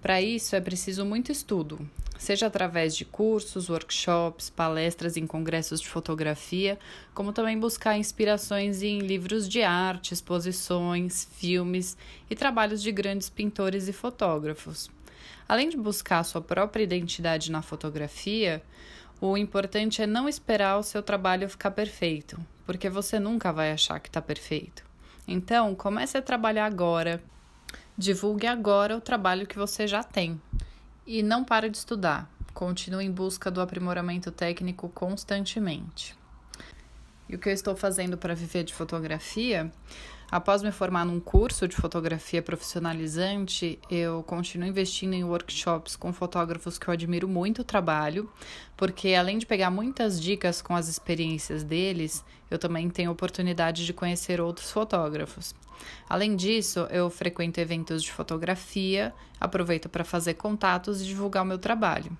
[0.00, 5.88] Para isso é preciso muito estudo, seja através de cursos, workshops, palestras em congressos de
[5.88, 6.78] fotografia,
[7.14, 11.96] como também buscar inspirações em livros de arte, exposições, filmes
[12.30, 14.90] e trabalhos de grandes pintores e fotógrafos.
[15.48, 18.62] Além de buscar sua própria identidade na fotografia,
[19.20, 24.00] o importante é não esperar o seu trabalho ficar perfeito, porque você nunca vai achar
[24.00, 24.84] que está perfeito.
[25.26, 27.22] Então, comece a trabalhar agora.
[27.96, 30.40] Divulgue agora o trabalho que você já tem.
[31.06, 32.30] E não pare de estudar.
[32.54, 36.16] Continue em busca do aprimoramento técnico constantemente.
[37.28, 39.72] E o que eu estou fazendo para viver de fotografia?
[40.32, 46.78] Após me formar num curso de fotografia profissionalizante, eu continuo investindo em workshops com fotógrafos
[46.78, 48.26] que eu admiro muito o trabalho,
[48.74, 53.92] porque além de pegar muitas dicas com as experiências deles, eu também tenho oportunidade de
[53.92, 55.54] conhecer outros fotógrafos.
[56.08, 61.58] Além disso, eu frequento eventos de fotografia, aproveito para fazer contatos e divulgar o meu
[61.58, 62.10] trabalho.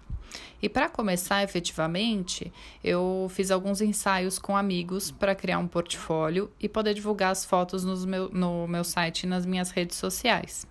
[0.63, 6.69] E para começar efetivamente, eu fiz alguns ensaios com amigos para criar um portfólio e
[6.69, 10.67] poder divulgar as fotos no meu, no meu site e nas minhas redes sociais.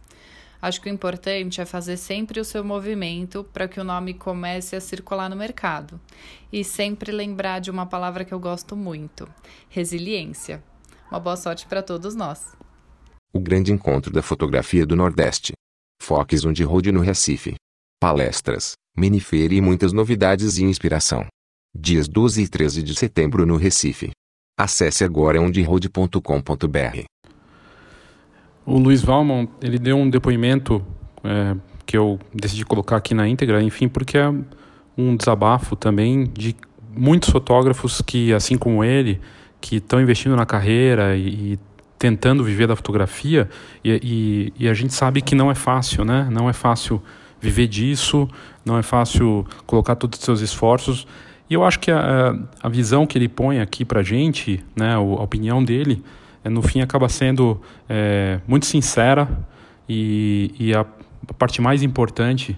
[0.62, 4.76] Acho que o importante é fazer sempre o seu movimento para que o nome comece
[4.76, 6.00] a circular no mercado.
[6.54, 9.28] E sempre lembrar de uma palavra que eu gosto muito:
[9.70, 10.64] resiliência.
[11.10, 12.56] Uma boa sorte para todos nós.
[13.34, 15.54] O grande encontro da fotografia do Nordeste.
[16.02, 17.56] Fox on the Road no Recife.
[18.00, 21.26] Palestras, minifeira e muitas novidades e inspiração.
[21.74, 24.12] Dias 12 e 13 de setembro no Recife.
[24.58, 27.04] Acesse agora onderoad.com.br.
[28.66, 30.86] O Luiz Valmont, ele deu um depoimento
[31.24, 34.30] é, que eu decidi colocar aqui na íntegra, enfim, porque é
[34.98, 36.56] um desabafo também de
[36.96, 39.20] muitos fotógrafos que, assim como ele,
[39.60, 41.60] que estão investindo na carreira e, e
[41.98, 43.50] tentando viver da fotografia,
[43.84, 46.28] e, e, e, a gente sabe que não é fácil, né?
[46.32, 47.02] Não é fácil
[47.42, 48.30] viver disso,
[48.64, 51.08] não é fácil colocar todos os seus esforços.
[51.50, 54.94] E eu acho que a, a visão que ele põe aqui para a gente, né,
[54.94, 56.02] a opinião dele,
[56.44, 59.28] é, no fim acaba sendo é, muito sincera
[59.90, 60.86] e, e a,
[61.28, 62.58] a, parte mais importante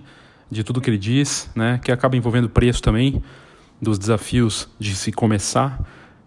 [0.51, 3.23] de tudo que ele diz, né, que acaba envolvendo preço também,
[3.81, 5.79] dos desafios de se começar,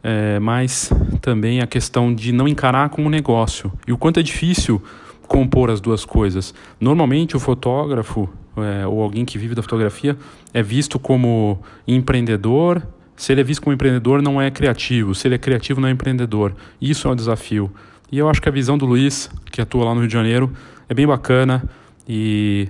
[0.02, 0.90] é, mas
[1.20, 4.82] também a questão de não encarar como negócio e o quanto é difícil
[5.26, 6.54] compor as duas coisas.
[6.80, 10.16] Normalmente o fotógrafo é, ou alguém que vive da fotografia
[10.52, 12.82] é visto como empreendedor.
[13.16, 15.14] Se ele é visto como empreendedor, não é criativo.
[15.14, 16.54] Se ele é criativo, não é empreendedor.
[16.80, 17.70] Isso é um desafio.
[18.10, 20.52] E eu acho que a visão do Luiz, que atua lá no Rio de Janeiro,
[20.88, 21.64] é bem bacana
[22.08, 22.68] e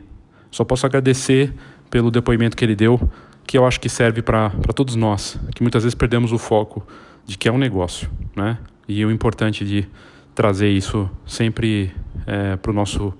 [0.50, 1.52] só posso agradecer
[1.90, 3.10] pelo depoimento que ele deu,
[3.46, 6.86] que eu acho que serve para todos nós, que muitas vezes perdemos o foco
[7.26, 8.58] de que é um negócio, né?
[8.88, 9.86] E o importante de
[10.34, 11.92] trazer isso sempre
[12.26, 13.12] é, para o nosso,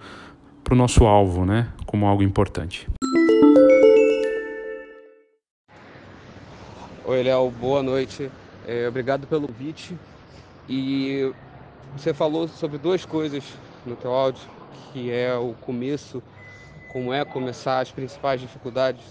[0.70, 1.68] nosso alvo, né?
[1.86, 2.88] Como algo importante.
[7.04, 8.30] Oi, Léo, boa noite.
[8.66, 9.96] É, obrigado pelo convite.
[10.68, 11.32] E
[11.96, 13.44] você falou sobre duas coisas
[13.86, 14.42] no teu áudio,
[14.92, 16.20] que é o começo,
[16.92, 19.04] como é começar, as principais dificuldades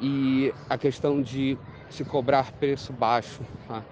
[0.00, 1.56] e a questão de
[1.88, 3.40] se cobrar preço baixo.
[3.66, 3.82] Tá?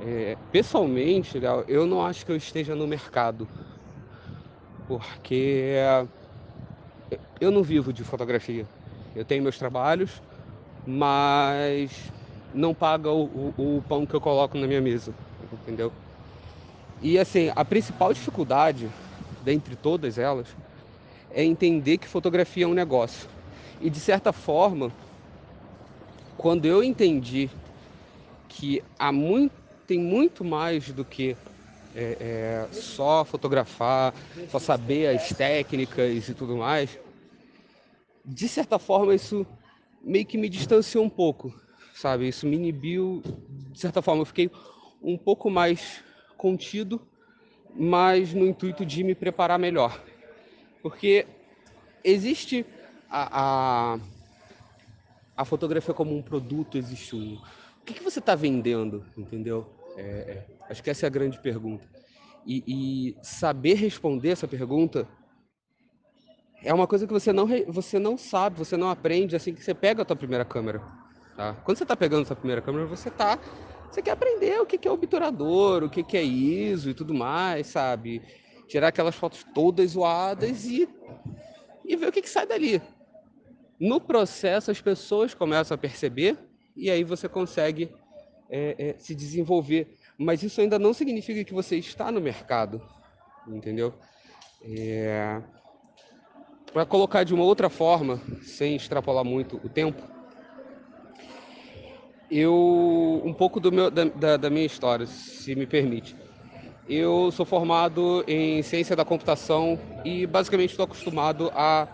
[0.00, 3.48] É, pessoalmente, Léo, eu não acho que eu esteja no mercado.
[4.86, 5.74] porque
[7.40, 8.66] eu não vivo de fotografia.
[9.14, 10.22] Eu tenho meus trabalhos,
[10.86, 11.90] mas
[12.52, 15.14] não paga o, o, o pão que eu coloco na minha mesa,
[15.52, 15.92] entendeu?
[17.00, 18.88] E assim, a principal dificuldade,
[19.42, 20.48] dentre todas elas,
[21.30, 23.28] é entender que fotografia é um negócio.
[23.80, 24.92] E de certa forma,
[26.38, 27.50] quando eu entendi
[28.48, 29.54] que há muito,
[29.86, 31.36] tem muito mais do que
[31.94, 34.14] é, é, só fotografar,
[34.48, 36.98] só saber as técnicas e tudo mais,
[38.24, 39.46] de certa forma isso
[40.02, 41.54] meio que me distanciou um pouco,
[41.94, 42.28] sabe?
[42.28, 43.22] Isso me inibiu,
[43.70, 44.50] de certa forma, eu fiquei
[45.02, 46.02] um pouco mais
[46.36, 47.00] contido,
[47.74, 50.02] mas no intuito de me preparar melhor.
[50.82, 51.26] Porque
[52.02, 52.64] existe
[53.10, 53.98] a, a,
[55.36, 57.34] a fotografia como um produto, existe um.
[57.80, 59.66] O que, que você está vendendo, entendeu?
[59.96, 61.86] É, é, acho que essa é a grande pergunta.
[62.46, 65.08] E, e, saber responder essa pergunta
[66.64, 69.74] é uma coisa que você não, você não sabe, você não aprende assim que você
[69.74, 70.82] pega a tua primeira câmera.
[71.36, 71.54] Tá?
[71.64, 73.38] Quando você está pegando a sua primeira câmera, você tá,
[73.90, 77.12] você quer aprender o que, que é obturador, o que, que é ISO e tudo
[77.12, 78.22] mais, sabe?
[78.66, 80.88] Tirar aquelas fotos todas zoadas e,
[81.84, 82.80] e ver o que, que sai dali.
[83.78, 86.38] No processo, as pessoas começam a perceber
[86.74, 87.92] e aí você consegue
[88.48, 89.96] é, é, se desenvolver.
[90.16, 92.80] Mas isso ainda não significa que você está no mercado,
[93.46, 93.92] entendeu?
[94.62, 95.42] É...
[96.74, 100.02] Para colocar de uma outra forma, sem extrapolar muito o tempo,
[102.28, 106.16] eu um pouco do meu, da, da, da minha história, se me permite.
[106.88, 111.86] Eu sou formado em ciência da computação e basicamente estou acostumado a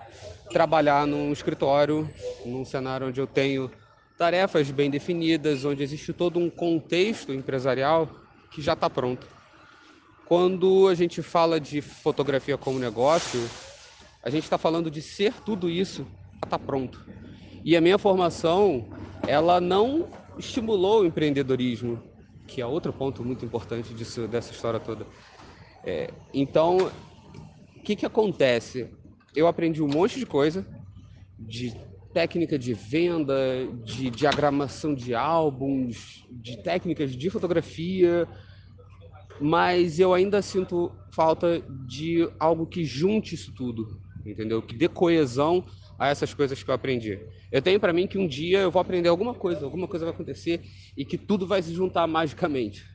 [0.49, 2.09] trabalhar num escritório,
[2.47, 3.71] num cenário onde eu tenho
[4.17, 8.09] tarefas bem definidas, onde existe todo um contexto empresarial
[8.51, 9.27] que já está pronto.
[10.25, 13.47] Quando a gente fala de fotografia como negócio,
[14.23, 16.07] a gente está falando de ser tudo isso
[16.45, 17.07] está pronto.
[17.65, 18.89] E a minha formação,
[19.27, 22.03] ela não estimulou o empreendedorismo,
[22.47, 25.07] que é outro ponto muito importante disso, dessa história toda.
[25.85, 26.91] É, então,
[27.77, 28.89] o que, que acontece?
[29.35, 30.67] Eu aprendi um monte de coisa,
[31.39, 31.75] de
[32.13, 33.37] técnica de venda,
[33.85, 38.27] de diagramação de álbuns, de técnicas de fotografia,
[39.41, 44.63] mas eu ainda sinto falta de algo que junte isso tudo, entendeu?
[44.63, 45.65] Que dê coesão
[45.99, 47.19] a essas coisas que eu aprendi.
[47.53, 50.15] Eu tenho para mim que um dia eu vou aprender alguma coisa, alguma coisa vai
[50.15, 50.63] acontecer
[50.97, 52.87] e que tudo vai se juntar magicamente.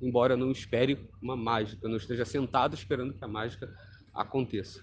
[0.00, 3.68] Embora eu não espere uma mágica, não esteja sentado esperando que a mágica
[4.14, 4.82] aconteça.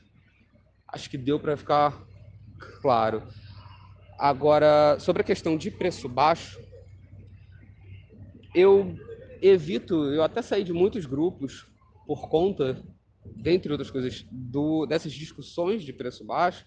[0.88, 2.02] Acho que deu para ficar
[2.82, 3.24] claro.
[4.18, 6.60] Agora, sobre a questão de preço baixo,
[8.54, 8.94] eu
[9.42, 11.66] evito, eu até saí de muitos grupos
[12.06, 12.82] por conta,
[13.42, 16.66] dentre outras coisas, do, dessas discussões de preço baixo,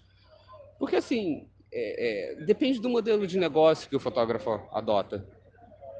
[0.79, 5.27] porque assim, é, é, depende do modelo de negócio que o fotógrafo adota.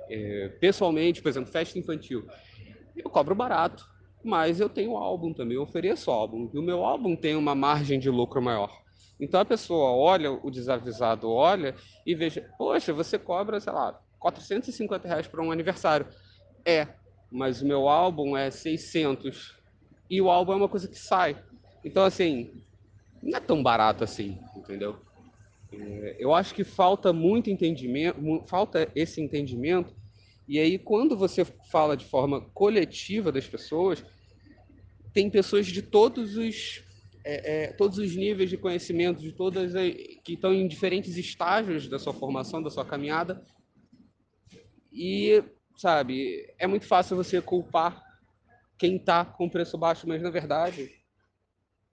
[0.10, 2.28] É, pessoalmente, por exemplo, festa infantil,
[2.96, 3.86] eu cobro barato,
[4.24, 8.00] mas eu tenho álbum também, eu ofereço álbum, e o meu álbum tem uma margem
[8.00, 8.84] de lucro maior.
[9.20, 15.08] Então a pessoa olha, o desavisado olha e veja, poxa, você cobra, sei lá, 450
[15.08, 16.08] reais para um aniversário.
[16.66, 16.88] É,
[17.32, 19.63] mas o meu álbum é 600
[20.10, 21.42] e o álbum é uma coisa que sai.
[21.84, 22.52] Então, assim,
[23.22, 24.98] não é tão barato assim, entendeu?
[25.72, 29.94] É, eu acho que falta muito entendimento, falta esse entendimento.
[30.48, 34.04] E aí, quando você fala de forma coletiva das pessoas,
[35.14, 36.84] tem pessoas de todos os
[37.26, 41.88] é, é, todos os níveis de conhecimento, de todas as, que estão em diferentes estágios
[41.88, 43.42] da sua formação, da sua caminhada.
[44.92, 45.42] E,
[45.78, 48.03] sabe, é muito fácil você culpar
[48.84, 50.92] quem está com preço baixo, mas na verdade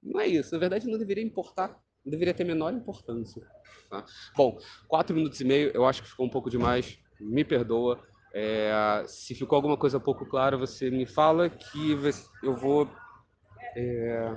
[0.02, 0.52] não é isso.
[0.52, 3.40] Na verdade, não deveria importar, não deveria ter menor importância.
[3.88, 4.04] Tá?
[4.36, 6.98] Bom, quatro minutos e meio, eu acho que ficou um pouco demais.
[7.20, 8.02] Me perdoa.
[8.34, 11.92] É, se ficou alguma coisa pouco clara, você me fala que
[12.42, 12.90] eu vou
[13.76, 14.36] é,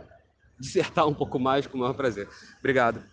[0.60, 2.30] dissertar um pouco mais com o maior prazer.
[2.60, 3.04] Obrigado.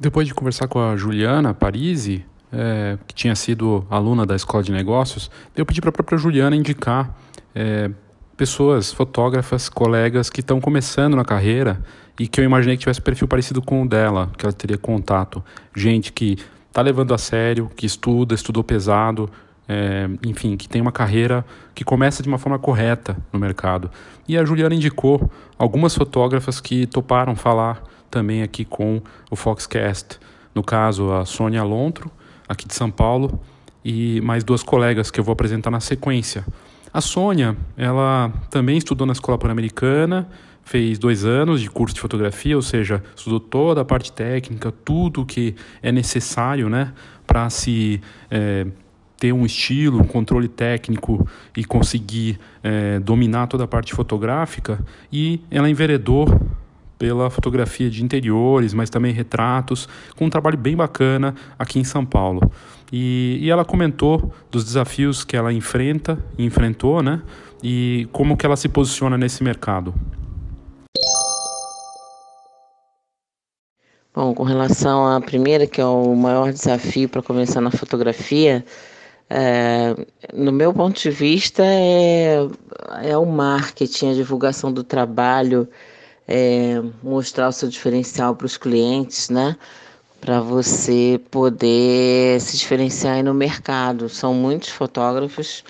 [0.00, 4.72] Depois de conversar com a Juliana Parisi, é, que tinha sido aluna da Escola de
[4.72, 7.14] Negócios, eu pedi para a própria Juliana indicar
[7.54, 7.90] é,
[8.34, 11.84] pessoas, fotógrafas, colegas que estão começando na carreira
[12.18, 15.44] e que eu imaginei que tivesse perfil parecido com o dela, que ela teria contato.
[15.76, 19.28] Gente que está levando a sério, que estuda, estudou pesado,
[19.68, 21.44] é, enfim, que tem uma carreira
[21.74, 23.90] que começa de uma forma correta no mercado.
[24.26, 29.00] E a Juliana indicou algumas fotógrafas que toparam falar também aqui com
[29.30, 30.18] o Foxcast.
[30.54, 32.10] No caso, a Sônia Lontro,
[32.48, 33.40] aqui de São Paulo,
[33.84, 36.44] e mais duas colegas que eu vou apresentar na sequência.
[36.92, 40.28] A Sônia, ela também estudou na Escola Pan-Americana,
[40.64, 45.24] fez dois anos de curso de fotografia, ou seja, estudou toda a parte técnica, tudo
[45.24, 46.92] que é necessário né,
[47.26, 48.00] para se
[48.30, 48.66] é,
[49.16, 54.84] ter um estilo, um controle técnico e conseguir é, dominar toda a parte fotográfica.
[55.12, 56.26] E ela enveredou
[57.00, 62.04] pela fotografia de interiores, mas também retratos, com um trabalho bem bacana aqui em São
[62.04, 62.52] Paulo.
[62.92, 67.22] E, e ela comentou dos desafios que ela enfrenta, enfrentou, né?
[67.62, 69.94] E como que ela se posiciona nesse mercado.
[74.14, 78.62] Bom, com relação à primeira, que é o maior desafio para começar na fotografia,
[79.30, 79.94] é,
[80.34, 82.46] no meu ponto de vista, é,
[83.04, 85.66] é o marketing, a divulgação do trabalho,
[86.30, 89.56] é, mostrar o seu diferencial para os clientes, né?
[90.20, 94.08] Para você poder se diferenciar aí no mercado.
[94.08, 95.64] São muitos fotógrafos,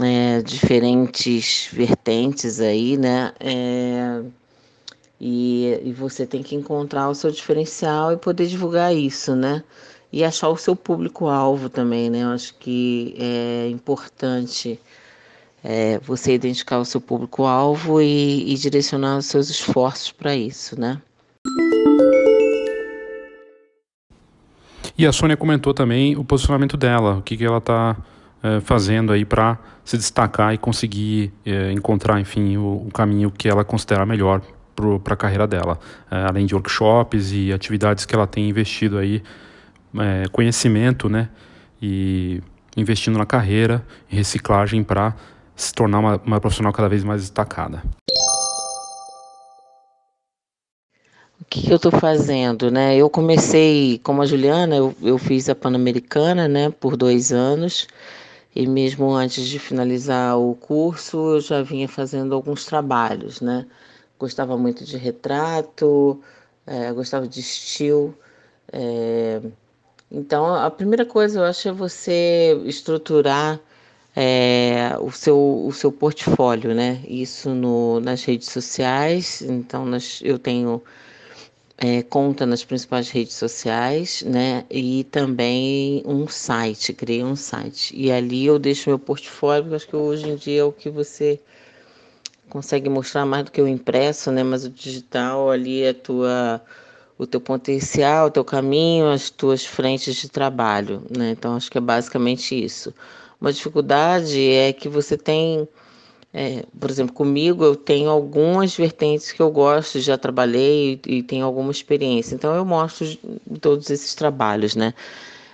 [0.00, 3.32] é, diferentes vertentes aí, né?
[3.40, 4.22] É,
[5.20, 9.64] e, e você tem que encontrar o seu diferencial e poder divulgar isso, né?
[10.12, 12.22] E achar o seu público-alvo também, né?
[12.22, 14.78] Eu acho que é importante
[15.68, 21.02] é, você identificar o seu público-alvo e, e direcionar os seus esforços para isso, né?
[24.96, 27.96] E a Sônia comentou também o posicionamento dela, o que, que ela está
[28.44, 33.48] é, fazendo aí para se destacar e conseguir é, encontrar, enfim, o, o, caminho que
[33.48, 34.40] ela considera melhor
[35.02, 39.20] para a carreira dela, é, além de workshops e atividades que ela tem investido aí,
[39.98, 41.28] é, conhecimento, né,
[41.82, 42.40] e
[42.76, 45.14] investindo na carreira, em reciclagem para
[45.56, 47.82] se tornar uma, uma profissional cada vez mais destacada.
[51.40, 52.96] O que, eu estou fazendo, né?
[52.96, 57.86] Eu comecei como a Juliana, eu, eu fiz a Pan-Americana, né, por dois anos.
[58.54, 63.66] E mesmo antes de finalizar o curso, eu já vinha fazendo alguns trabalhos, né?
[64.18, 66.20] Gostava muito de retrato,
[66.66, 68.14] é, gostava de estilo.
[68.72, 69.40] É...
[70.10, 73.60] Então, a primeira coisa eu acho é você estruturar
[74.16, 77.02] é, o, seu, o seu portfólio, né?
[77.06, 79.42] Isso no, nas redes sociais.
[79.42, 80.82] Então, nas, eu tenho
[81.76, 84.64] é, conta nas principais redes sociais, né?
[84.70, 87.94] E também um site, criei um site.
[87.94, 91.38] E ali eu deixo meu portfólio, acho que hoje em dia é o que você
[92.48, 94.42] consegue mostrar mais do que o impresso, né?
[94.42, 96.62] Mas o digital ali é tua
[97.18, 101.30] o teu potencial, o teu caminho, as tuas frentes de trabalho, né?
[101.32, 102.94] Então acho que é basicamente isso.
[103.40, 105.68] Uma dificuldade é que você tem,
[106.32, 111.22] é, por exemplo, comigo eu tenho algumas vertentes que eu gosto, já trabalhei e, e
[111.22, 112.34] tenho alguma experiência.
[112.34, 113.06] Então eu mostro
[113.60, 114.94] todos esses trabalhos, né?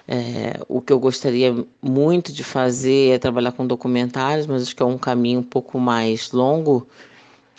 [0.07, 4.83] É, o que eu gostaria muito de fazer é trabalhar com documentários, mas acho que
[4.83, 6.87] é um caminho um pouco mais longo.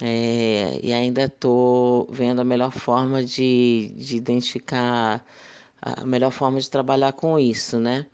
[0.01, 5.25] É, e ainda estou vendo a melhor forma de, de identificar
[5.81, 8.07] a melhor forma de trabalhar com isso, né?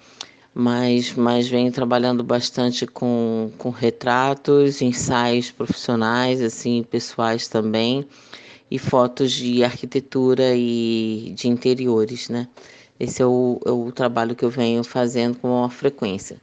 [0.60, 8.06] Mas, mas venho trabalhando bastante com, com retratos, ensaios profissionais, assim, pessoais também,
[8.70, 12.48] e fotos de arquitetura e de interiores, né?
[13.00, 16.38] Esse é o, é o trabalho que eu venho fazendo com maior frequência.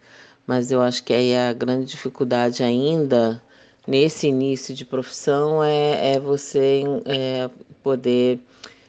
[0.47, 3.43] Mas eu acho que aí a grande dificuldade ainda
[3.87, 7.51] nesse início de profissão é, é você é,
[7.83, 8.41] poder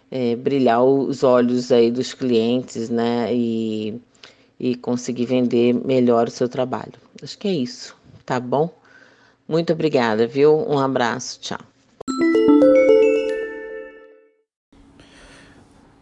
[0.09, 3.33] é, brilhar os olhos aí dos clientes, né?
[3.33, 3.99] E
[4.59, 6.93] e conseguir vender melhor o seu trabalho.
[7.21, 7.95] Acho que é isso,
[8.25, 8.69] tá bom?
[9.47, 10.55] Muito obrigada, viu?
[10.67, 11.59] Um abraço, tchau.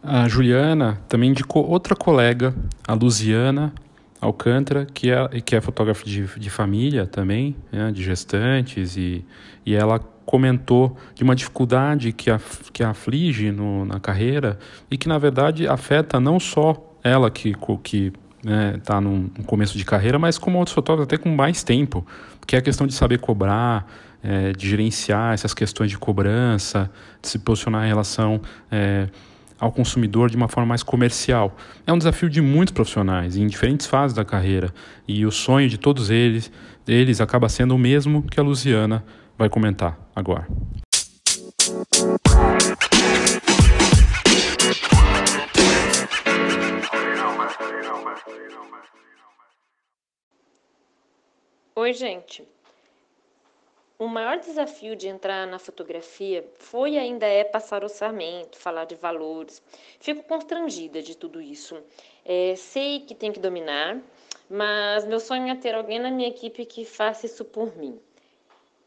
[0.02, 2.54] A Juliana também indicou outra colega,
[2.86, 3.72] a Luziana
[4.20, 9.24] Alcântara, que é, que é fotógrafa de, de família também, né, de gestantes, e,
[9.64, 12.40] e ela comentou de uma dificuldade que a,
[12.72, 14.58] que aflige no, na carreira
[14.90, 18.12] e que, na verdade, afeta não só ela que, que
[18.46, 22.06] né, tá num, começo de carreira, mas como outros fotógrafos até com mais tempo,
[22.46, 23.90] que é a questão de saber cobrar,
[24.22, 26.88] é, de gerenciar essas questões de cobrança,
[27.20, 28.40] de se posicionar em relação
[28.70, 29.08] é,
[29.58, 31.56] ao consumidor de uma forma mais comercial.
[31.84, 34.72] É um desafio de muitos profissionais em diferentes fases da carreira
[35.08, 36.48] e o sonho de todos eles,
[36.86, 39.02] eles acaba sendo o mesmo que a Luciana
[39.36, 40.46] vai comentar agora.
[51.78, 52.42] Oi, gente.
[53.98, 58.94] O maior desafio de entrar na fotografia foi e ainda é passar orçamento, falar de
[58.94, 59.62] valores.
[60.00, 61.78] Fico constrangida de tudo isso.
[62.24, 64.00] É, sei que tem que dominar,
[64.48, 68.00] mas meu sonho é ter alguém na minha equipe que faça isso por mim.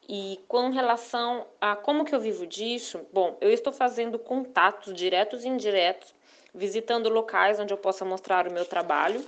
[0.08, 5.46] E com relação a como que eu vivo disso, bom, eu estou fazendo contatos diretos
[5.46, 6.12] e indiretos,
[6.56, 9.24] visitando locais onde eu possa mostrar o meu trabalho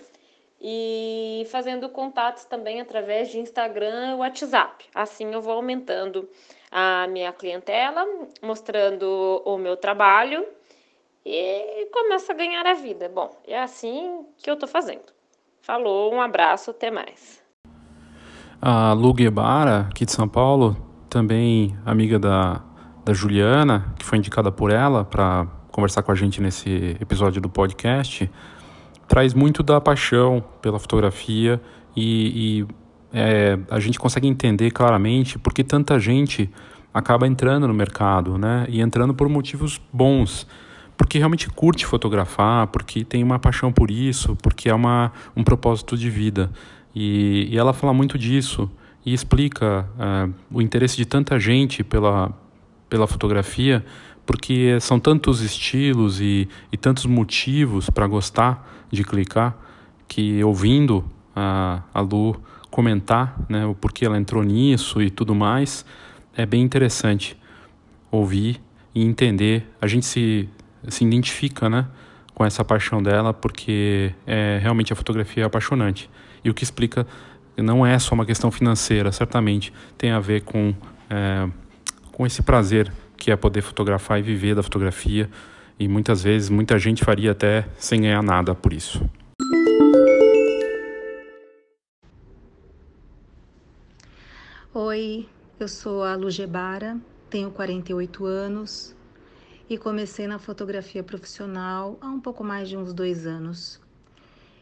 [0.62, 4.86] e fazendo contatos também através de Instagram e WhatsApp.
[4.94, 6.30] Assim eu vou aumentando
[6.72, 8.06] a minha clientela,
[8.42, 10.46] mostrando o meu trabalho
[11.26, 13.10] e começo a ganhar a vida.
[13.10, 15.12] Bom, é assim que eu estou fazendo.
[15.62, 17.42] Falou, um abraço, até mais.
[18.62, 20.78] A Lu Guebara, aqui de São Paulo,
[21.10, 22.64] também amiga da,
[23.04, 27.50] da Juliana, que foi indicada por ela para conversar com a gente nesse episódio do
[27.50, 28.30] podcast,
[29.12, 31.62] traz muito da paixão pela fotografia
[31.94, 32.68] e, e
[33.12, 36.50] é, a gente consegue entender claramente porque tanta gente
[36.94, 38.66] acaba entrando no mercado, né?
[38.70, 40.48] E entrando por motivos bons
[40.96, 45.98] porque realmente curte fotografar, porque tem uma paixão por isso, porque é uma, um propósito
[45.98, 46.50] de vida.
[46.96, 48.72] E, e ela fala muito disso
[49.06, 52.32] e explica uh, o interesse de tanta gente pela,
[52.90, 53.84] pela fotografia,
[54.26, 59.58] porque são tantos estilos e, e tantos motivos para gostar de clicar,
[60.08, 61.04] que ouvindo
[61.36, 62.36] a, a Lu
[62.70, 65.86] comentar né, o porquê ela entrou nisso e tudo mais,
[66.36, 67.38] é bem interessante
[68.10, 68.62] ouvir
[68.94, 69.68] e entender.
[69.82, 70.50] A gente se,
[70.88, 71.88] se identifica né,
[72.34, 76.10] com essa paixão dela, porque é, realmente a fotografia é apaixonante
[76.44, 77.06] e o que explica
[77.58, 80.74] não é só uma questão financeira, certamente tem a ver com,
[81.10, 81.48] é,
[82.12, 85.30] com esse prazer que é poder fotografar e viver da fotografia.
[85.82, 89.04] E muitas vezes muita gente faria até sem ganhar nada por isso.
[94.72, 95.28] Oi,
[95.60, 97.02] eu sou a Lugebara,
[97.32, 98.96] tenho 48 anos
[99.68, 103.82] e comecei na fotografia profissional há um pouco mais de uns dois anos.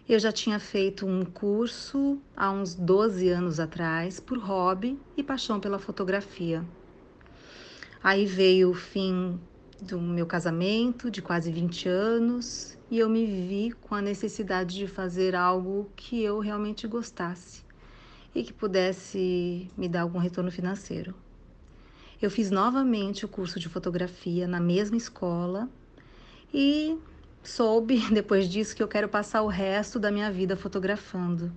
[0.07, 5.59] Eu já tinha feito um curso há uns 12 anos atrás por hobby e paixão
[5.59, 6.63] pela fotografia.
[8.01, 9.37] Aí veio o fim
[9.81, 14.87] do meu casamento de quase 20 anos e eu me vi com a necessidade de
[14.87, 17.63] fazer algo que eu realmente gostasse
[18.33, 21.15] e que pudesse me dar algum retorno financeiro.
[22.21, 25.69] Eu fiz novamente o curso de fotografia na mesma escola
[26.53, 26.97] e
[27.43, 31.51] soube depois disso que eu quero passar o resto da minha vida fotografando.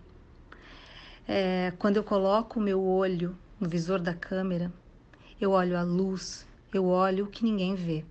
[1.26, 4.72] É, quando eu coloco o meu olho no visor da câmera,
[5.40, 8.04] eu olho a luz, eu olho o que ninguém vê.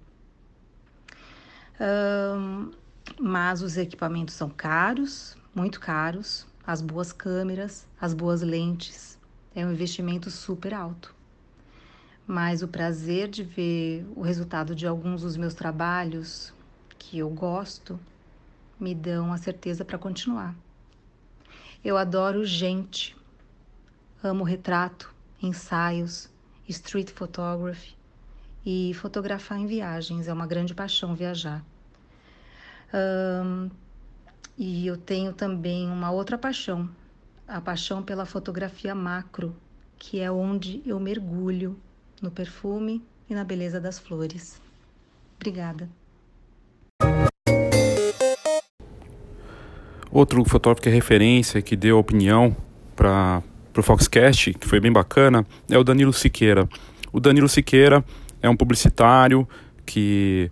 [1.79, 2.71] Um,
[3.19, 9.17] mas os equipamentos são caros, muito caros, as boas câmeras, as boas lentes.
[9.55, 11.13] É um investimento super alto.
[12.27, 16.53] Mas o prazer de ver o resultado de alguns dos meus trabalhos
[16.99, 17.99] que eu gosto
[18.79, 20.55] me dão a certeza para continuar.
[21.83, 23.15] Eu adoro gente,
[24.23, 26.29] amo retrato, ensaios,
[26.67, 28.00] street photography
[28.65, 30.27] e fotografar em viagens.
[30.27, 31.63] É uma grande paixão viajar.
[34.57, 36.89] E eu tenho também uma outra paixão,
[37.47, 39.55] a paixão pela fotografia macro,
[39.97, 41.77] que é onde eu mergulho
[42.21, 44.61] no perfume e na beleza das flores.
[45.35, 45.89] Obrigada.
[50.11, 52.55] Outro fotógrafo que é referência, que deu opinião
[52.95, 53.41] para
[53.75, 56.67] o Foxcast, que foi bem bacana, é o Danilo Siqueira.
[57.13, 58.03] O Danilo Siqueira
[58.41, 59.47] é um publicitário
[59.85, 60.51] que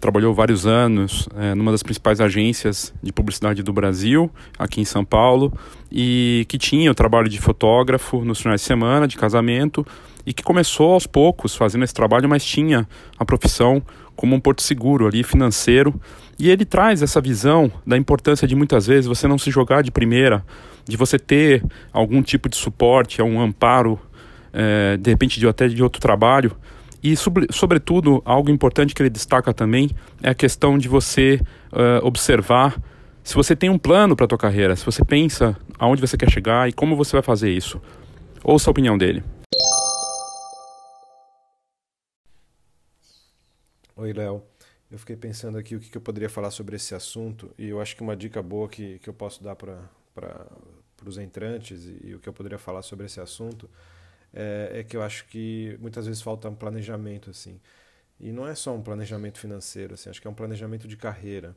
[0.00, 5.04] trabalhou vários anos é, numa das principais agências de publicidade do Brasil, aqui em São
[5.04, 5.52] Paulo,
[5.90, 9.86] e que tinha o trabalho de fotógrafo nos finais de semana, de casamento,
[10.24, 12.86] e que começou aos poucos fazendo esse trabalho, mas tinha
[13.18, 13.82] a profissão
[14.14, 15.94] como um porto seguro ali, financeiro.
[16.38, 19.90] E ele traz essa visão da importância de muitas vezes você não se jogar de
[19.90, 20.44] primeira,
[20.84, 23.98] de você ter algum tipo de suporte, um amparo,
[24.52, 26.56] é, de repente de, até de outro trabalho.
[27.06, 29.90] E, sobre, sobretudo, algo importante que ele destaca também
[30.20, 31.40] é a questão de você
[31.72, 32.82] uh, observar
[33.22, 36.28] se você tem um plano para a tua carreira, se você pensa aonde você quer
[36.28, 37.80] chegar e como você vai fazer isso.
[38.42, 39.22] Ouça a opinião dele.
[43.94, 44.42] Oi, Léo.
[44.90, 47.94] Eu fiquei pensando aqui o que, eu poderia falar sobre esse assunto e eu acho
[47.94, 49.78] que uma dica boa que, que eu posso dar para
[51.06, 53.70] os entrantes e, e, o que eu poderia falar sobre esse assunto
[54.32, 57.60] é, é, que eu acho que muitas vezes falta um planejamento assim.
[58.20, 61.56] E não é só um planejamento financeiro, assim, acho que é um planejamento de carreira.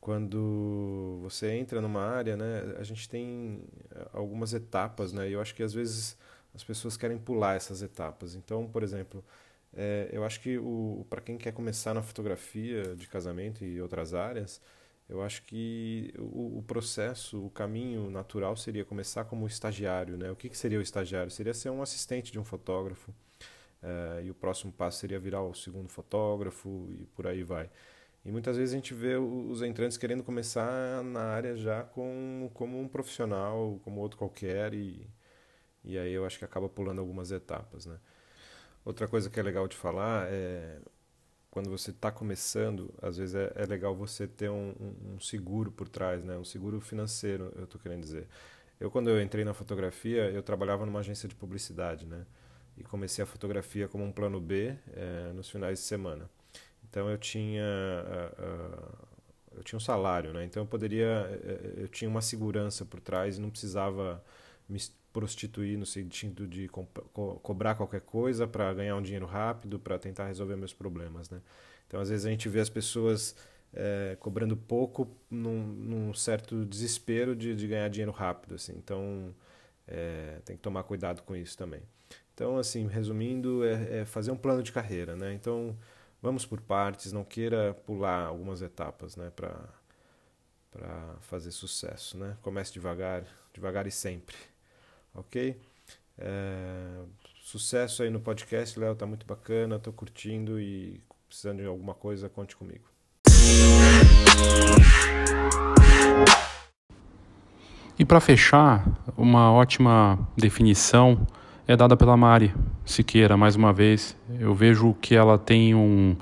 [0.00, 3.64] Quando você entra numa área, né, a gente tem
[4.12, 6.16] algumas etapas, né, e eu acho que às vezes
[6.54, 8.34] as pessoas querem pular essas etapas.
[8.34, 9.24] Então, por exemplo,
[9.74, 10.58] é, eu acho que
[11.10, 14.60] para quem quer começar na fotografia de casamento e outras áreas,
[15.08, 20.16] Eu acho que o, o, processo, o caminho natural seria começar como estagiário.
[20.16, 20.30] Né?
[20.30, 21.30] O que, que seria o estagiário?
[21.30, 23.12] Seria ser um assistente de um fotógrafo.
[23.82, 27.70] Uh, e o próximo passo seria virar o segundo fotógrafo e por aí vai.
[28.24, 32.80] E muitas vezes a gente vê os entrantes querendo começar na área já com, como
[32.80, 35.08] um profissional, como outro qualquer, e,
[35.84, 37.86] e aí eu acho que acaba pulando algumas etapas.
[37.86, 37.96] Né?
[38.84, 40.80] Outra coisa que é legal de falar é
[41.56, 45.72] quando você está começando, às vezes é, é legal você ter um, um, um, seguro
[45.72, 46.36] por trás, né?
[46.36, 48.28] um seguro financeiro, eu estou querendo dizer.
[48.78, 52.26] Eu, quando eu entrei na fotografia, eu trabalhava numa agência de publicidade, né?
[52.76, 56.28] E comecei a fotografia como um plano B é, nos finais de semana.
[56.90, 59.08] Então eu tinha uh, uh,
[59.56, 60.44] eu tinha um salário, né?
[60.44, 61.40] Então eu poderia
[61.78, 64.22] eu tinha uma segurança por trás e não precisava
[64.68, 64.78] me
[65.16, 69.98] prostituir no sentido de co co cobrar qualquer coisa para ganhar um dinheiro rápido, para
[69.98, 71.40] tentar resolver meus problemas, né?
[71.86, 73.34] Então às vezes a gente vê as pessoas
[73.72, 78.74] é, cobrando pouco num, num certo desespero de, de, ganhar dinheiro rápido, assim.
[78.76, 79.34] Então
[79.88, 81.80] é, tem que tomar cuidado com isso também.
[82.34, 85.32] Então assim, resumindo, é, é fazer um plano de carreira, né?
[85.32, 85.74] Então
[86.20, 89.32] vamos por partes, não queira pular algumas etapas, né?
[89.34, 89.58] Para
[90.70, 92.36] para fazer sucesso, né?
[92.42, 94.36] Comece devagar, devagar e sempre
[95.16, 95.58] ok?
[96.18, 97.00] É,
[97.42, 102.28] sucesso aí no podcast, Léo, tá muito bacana, tô curtindo e precisando de alguma coisa,
[102.28, 102.84] conte comigo.
[107.98, 108.86] E para fechar,
[109.16, 111.26] uma ótima definição
[111.66, 112.54] é dada pela Mari
[112.84, 114.16] Siqueira, mais uma vez.
[114.38, 116.14] Eu vejo que ela tem um,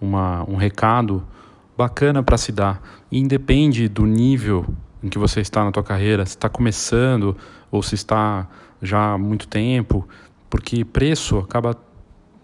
[0.00, 1.26] uma, um recado
[1.76, 2.80] bacana para se dar.
[3.10, 4.64] Independe do nível
[5.02, 7.36] em que você está na tua carreira, se está começando
[7.70, 8.48] ou se está
[8.80, 10.08] já há muito tempo,
[10.48, 11.76] porque preço acaba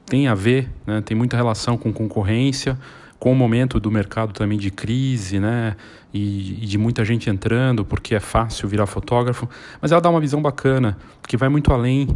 [0.06, 2.78] tem a ver, né, tem muita relação com concorrência,
[3.18, 5.76] com o momento do mercado também de crise, né,
[6.12, 9.48] e, e de muita gente entrando, porque é fácil virar fotógrafo,
[9.80, 12.08] mas ela dá uma visão bacana, que vai muito além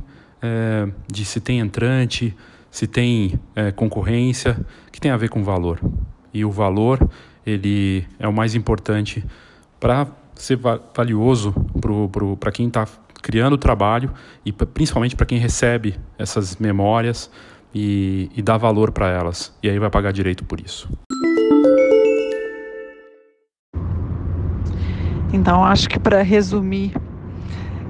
[0.43, 2.37] é, de se tem entrante,
[2.71, 4.59] se tem é, concorrência,
[4.93, 5.81] que tem a ver com valor.
[6.33, 7.09] E o valor,
[7.47, 9.25] ele é o mais importante
[9.81, 10.07] para
[10.39, 10.59] ser
[10.95, 11.55] valioso
[12.39, 12.87] para quem está
[13.21, 14.11] criando o trabalho
[14.45, 17.31] e principalmente para quem recebe essas memórias
[17.75, 19.53] e, e dá valor para elas.
[19.63, 20.89] E aí vai pagar direito por isso.
[25.33, 26.95] Então, acho que para resumir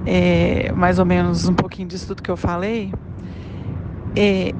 [0.05, 2.91] é, mais ou menos um pouquinho disso tudo que eu falei,
[4.15, 4.51] é,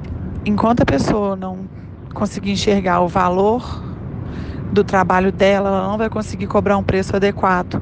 [0.46, 1.68] enquanto a pessoa não
[2.14, 3.89] conseguir enxergar o valor
[4.72, 7.82] do trabalho dela, ela não vai conseguir cobrar um preço adequado.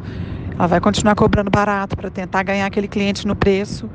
[0.57, 3.89] Ela vai continuar cobrando barato para tentar ganhar aquele cliente no preço.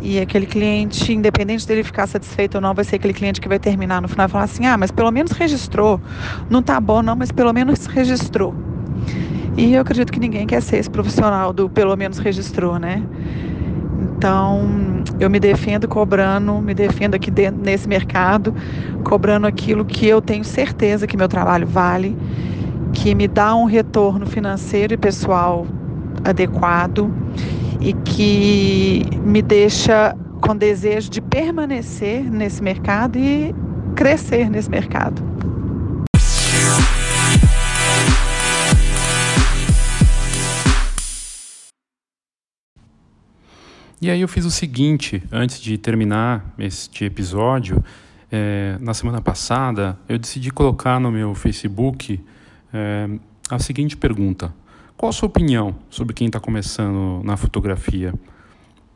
[0.00, 3.58] E aquele cliente, independente dele ficar satisfeito ou não, vai ser aquele cliente que vai
[3.58, 6.00] terminar no final e falar assim: ah, mas pelo menos registrou.
[6.48, 8.54] Não tá bom, não, mas pelo menos registrou.
[9.56, 13.02] E eu acredito que ninguém quer ser esse profissional do pelo menos registrou, né?
[14.18, 18.52] Então, eu me defendo cobrando, me defendo aqui dentro, nesse mercado,
[19.04, 22.16] cobrando aquilo que eu tenho certeza que meu trabalho vale,
[22.92, 25.64] que me dá um retorno financeiro e pessoal
[26.24, 27.08] adequado
[27.80, 33.54] e que me deixa com desejo de permanecer nesse mercado e
[33.94, 35.22] crescer nesse mercado.
[44.00, 47.82] E aí eu fiz o seguinte, antes de terminar este episódio,
[48.30, 52.20] é, na semana passada, eu decidi colocar no meu Facebook
[52.72, 53.08] é,
[53.50, 54.54] a seguinte pergunta:
[54.96, 58.14] Qual a sua opinião sobre quem está começando na fotografia?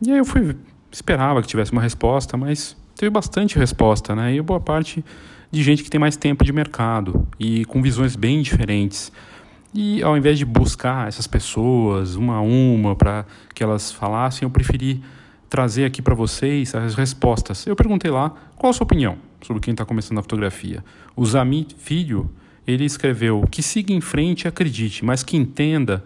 [0.00, 0.57] E aí eu fui
[0.92, 4.34] esperava que tivesse uma resposta, mas teve bastante resposta, né?
[4.34, 5.05] E boa parte
[5.50, 9.11] de gente que tem mais tempo de mercado e com visões bem diferentes.
[9.74, 14.50] E ao invés de buscar essas pessoas uma a uma para que elas falassem, eu
[14.50, 15.02] preferi
[15.48, 17.66] trazer aqui para vocês as respostas.
[17.66, 20.84] Eu perguntei lá qual a sua opinião sobre quem está começando a fotografia.
[21.16, 22.30] O Zami Filho,
[22.66, 26.04] ele escreveu que siga em frente e acredite, mas que entenda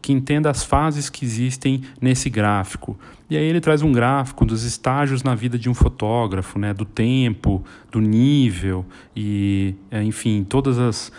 [0.00, 2.98] que entenda as fases que existem nesse gráfico.
[3.28, 6.84] E aí ele traz um gráfico dos estágios na vida de um fotógrafo, né, do
[6.84, 11.12] tempo, do nível e, é, enfim, todas as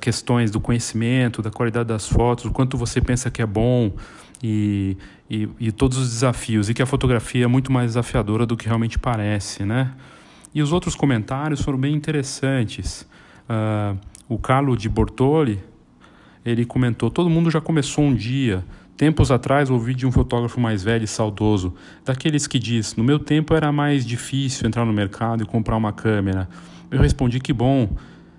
[0.00, 3.92] questões do conhecimento, da qualidade das fotos, o quanto você pensa que é bom
[4.42, 4.96] e,
[5.30, 6.68] e, e todos os desafios.
[6.68, 9.92] E que a fotografia é muito mais desafiadora do que realmente parece, né?
[10.54, 13.06] E os outros comentários foram bem interessantes.
[13.48, 13.96] Uh,
[14.28, 15.62] o Carlo de Bortoli,
[16.46, 18.64] ele comentou: todo mundo já começou um dia.
[18.96, 21.74] Tempos atrás ouvi de um fotógrafo mais velho e saudoso,
[22.04, 25.92] daqueles que diz: No meu tempo era mais difícil entrar no mercado e comprar uma
[25.92, 26.48] câmera.
[26.90, 27.90] Eu respondi: Que bom,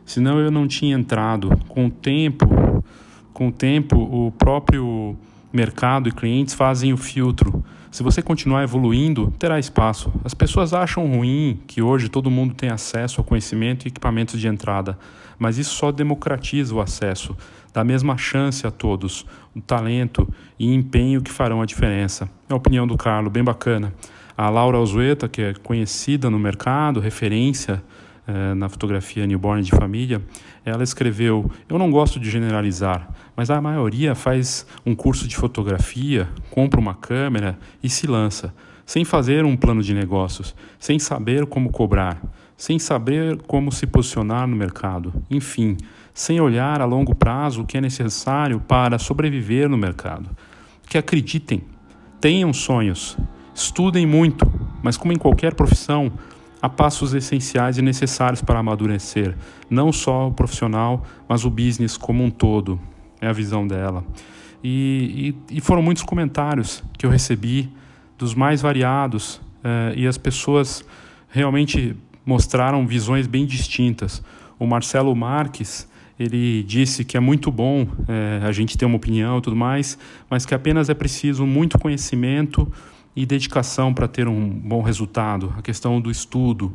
[0.03, 1.49] senão eu não tinha entrado.
[1.67, 2.83] Com o tempo,
[3.33, 5.15] com o tempo, o próprio
[5.57, 7.65] mercado e clientes fazem o filtro.
[7.89, 10.13] Se você continuar evoluindo, terá espaço.
[10.23, 14.47] As pessoas acham ruim que hoje todo mundo tem acesso ao conhecimento e equipamentos de
[14.47, 14.99] entrada,
[15.39, 17.35] mas isso só democratiza o acesso,
[17.73, 22.29] dá a mesma chance a todos, o talento e empenho que farão a diferença.
[22.47, 23.91] É a opinião do Carlos, bem bacana.
[24.37, 27.81] A Laura Alzueta, que é conhecida no mercado, referência
[28.27, 30.21] eh, na fotografia newborn de família,
[30.65, 36.27] ela escreveu: Eu não gosto de generalizar, mas a maioria faz um curso de fotografia,
[36.51, 38.53] compra uma câmera e se lança,
[38.85, 42.21] sem fazer um plano de negócios, sem saber como cobrar,
[42.57, 45.77] sem saber como se posicionar no mercado, enfim,
[46.13, 50.29] sem olhar a longo prazo o que é necessário para sobreviver no mercado.
[50.89, 51.63] Que acreditem,
[52.19, 53.17] tenham sonhos,
[53.55, 54.45] estudem muito,
[54.83, 56.11] mas como em qualquer profissão,
[56.67, 59.35] há passos essenciais e necessários para amadurecer,
[59.69, 62.79] não só o profissional, mas o business como um todo.
[63.19, 64.05] É a visão dela.
[64.63, 67.69] E, e, e foram muitos comentários que eu recebi,
[68.17, 70.85] dos mais variados, eh, e as pessoas
[71.29, 71.95] realmente
[72.25, 74.21] mostraram visões bem distintas.
[74.59, 75.87] O Marcelo Marques
[76.19, 79.97] ele disse que é muito bom eh, a gente ter uma opinião e tudo mais,
[80.29, 82.71] mas que apenas é preciso muito conhecimento
[83.17, 86.71] e dedicação para ter um bom resultado, a questão do estudo.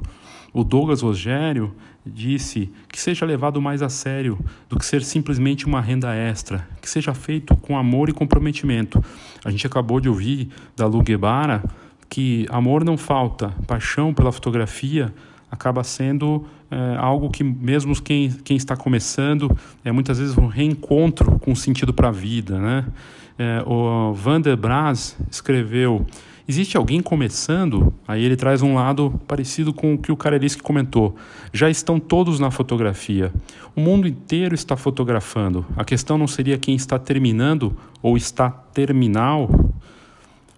[0.53, 1.73] O Douglas Rogério
[2.05, 4.37] disse que seja levado mais a sério
[4.69, 9.03] do que ser simplesmente uma renda extra, que seja feito com amor e comprometimento.
[9.45, 11.63] A gente acabou de ouvir da Lu Guevara
[12.11, 15.15] que amor não falta, paixão pela fotografia
[15.49, 21.39] acaba sendo é, algo que mesmo quem, quem está começando é muitas vezes um reencontro
[21.39, 22.87] com sentido para a vida, né?
[23.39, 26.07] É, o Van der Braz escreveu
[26.47, 27.95] Existe alguém começando?
[28.07, 31.15] Aí ele traz um lado parecido com o que o Kareliski comentou.
[31.53, 33.33] Já estão todos na fotografia.
[33.77, 35.65] O mundo inteiro está fotografando.
[35.77, 39.49] A questão não seria quem está terminando ou está terminal?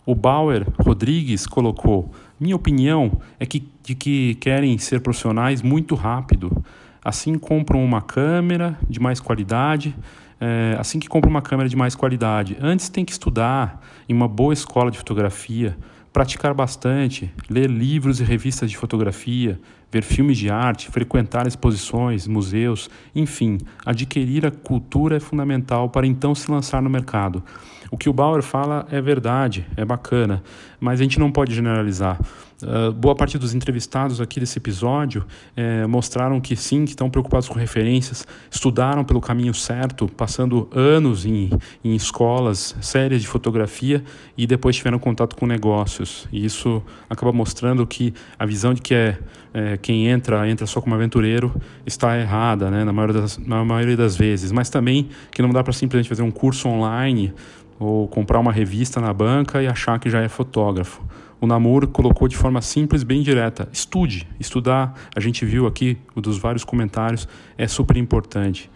[0.07, 2.11] O Bauer Rodrigues colocou:
[2.41, 6.64] Minha opinião é que, de que querem ser profissionais muito rápido.
[7.05, 9.95] Assim compram uma câmera de mais qualidade,
[10.41, 14.28] é, assim que compra uma câmera de mais qualidade, antes tem que estudar em uma
[14.28, 15.76] boa escola de fotografia,
[16.12, 19.59] praticar bastante, ler livros e revistas de fotografia,
[19.91, 26.35] ver filmes de arte, frequentar exposições, museus, enfim, adquirir a cultura é fundamental para então
[26.35, 27.43] se lançar no mercado.
[27.91, 30.43] O que o Bauer fala é verdade, é bacana,
[30.80, 32.18] mas a gente não pode generalizar.
[32.63, 35.27] Uh, boa parte dos entrevistados aqui desse episódio
[35.57, 41.27] eh, mostraram que sim, que estão preocupados com referências, estudaram pelo caminho certo, passando anos
[41.27, 41.51] em,
[41.83, 44.05] em escolas sérias de fotografia
[44.39, 46.29] e depois tiveram contato com negócios.
[46.33, 49.19] E isso acaba mostrando que a visão de que é,
[49.53, 53.97] é quem entra, entra só como aventureiro, está errada, né, na, maioria das, na maioria
[53.97, 54.53] das vezes.
[54.53, 57.35] Mas também que não dá para simplesmente fazer um curso online
[57.79, 61.03] ou comprar uma revista na banca e achar que já é fotógrafo.
[61.41, 64.28] O Namor colocou de forma simples, bem direta: estude.
[64.39, 68.70] Estudar, a gente viu aqui dos vários comentários, é super importante.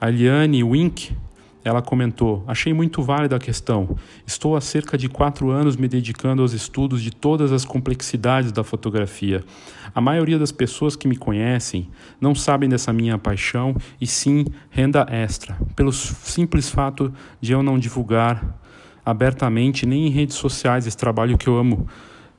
[0.00, 1.16] A Eliane Wink
[1.64, 3.96] ela comentou: Achei muito válida a questão.
[4.26, 8.62] Estou há cerca de quatro anos me dedicando aos estudos de todas as complexidades da
[8.62, 9.42] fotografia.
[9.94, 11.88] A maioria das pessoas que me conhecem
[12.20, 17.78] não sabem dessa minha paixão e sim renda extra, pelo simples fato de eu não
[17.78, 18.60] divulgar
[19.04, 21.86] abertamente nem em redes sociais esse trabalho que eu amo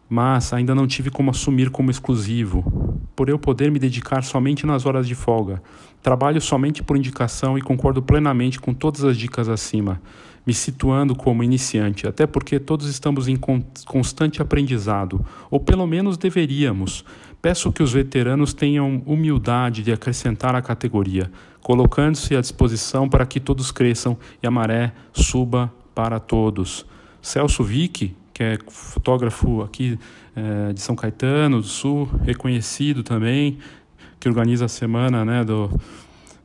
[0.10, 4.86] mas ainda não tive como assumir como exclusivo, por eu poder me dedicar somente nas
[4.86, 5.62] horas de folga.
[6.02, 10.00] Trabalho somente por indicação e concordo plenamente com todas as dicas acima,
[10.46, 13.38] me situando como iniciante, até porque todos estamos em
[13.86, 17.04] constante aprendizado, ou pelo menos deveríamos.
[17.42, 23.40] Peço que os veteranos tenham humildade de acrescentar a categoria, colocando-se à disposição para que
[23.40, 26.86] todos cresçam e a maré suba para todos.
[27.22, 29.98] Celso Vick, que é fotógrafo aqui
[30.36, 33.58] é, de São Caetano do Sul, reconhecido também,
[34.20, 35.70] que organiza a semana, né, do,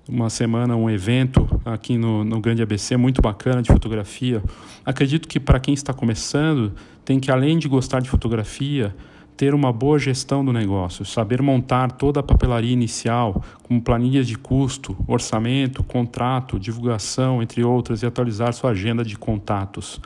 [0.08, 4.42] uma semana, um evento aqui no, no Grande ABC muito bacana de fotografia.
[4.84, 6.72] Acredito que para quem está começando,
[7.04, 8.94] tem que, além de gostar de fotografia,
[9.40, 14.36] ter uma boa gestão do negócio, saber montar toda a papelaria inicial, como planilhas de
[14.36, 19.98] custo, orçamento, contrato, divulgação, entre outras, e atualizar sua agenda de contatos.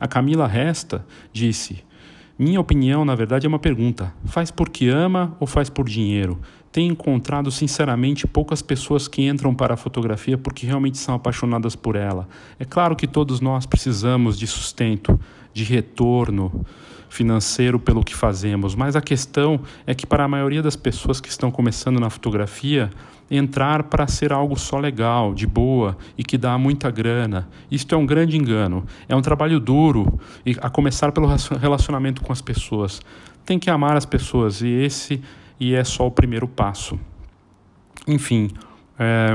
[0.00, 1.84] A Camila Resta disse:
[2.38, 4.14] Minha opinião, na verdade, é uma pergunta.
[4.24, 6.40] Faz porque ama ou faz por dinheiro?
[6.72, 11.96] Tenho encontrado, sinceramente, poucas pessoas que entram para a fotografia porque realmente são apaixonadas por
[11.96, 12.26] ela.
[12.58, 15.20] É claro que todos nós precisamos de sustento,
[15.52, 16.64] de retorno
[17.10, 21.28] financeiro pelo que fazemos, mas a questão é que, para a maioria das pessoas que
[21.28, 22.88] estão começando na fotografia,
[23.30, 27.48] entrar para ser algo só legal, de boa e que dá muita grana.
[27.70, 28.86] Isto é um grande engano.
[29.08, 30.20] É um trabalho duro,
[30.60, 31.28] a começar pelo
[31.60, 33.02] relacionamento com as pessoas.
[33.44, 35.20] Tem que amar as pessoas e esse
[35.58, 36.98] e é só o primeiro passo.
[38.06, 38.50] Enfim,
[39.02, 39.34] é,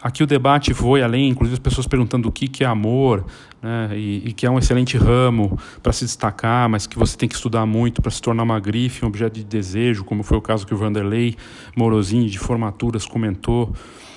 [0.00, 3.26] aqui o debate foi além, inclusive as pessoas perguntando o que, que é amor,
[3.60, 7.28] né, e, e que é um excelente ramo para se destacar, mas que você tem
[7.28, 10.40] que estudar muito para se tornar uma grife, um objeto de desejo, como foi o
[10.40, 11.36] caso que o Vanderlei
[11.76, 13.74] Morosini de Formaturas comentou.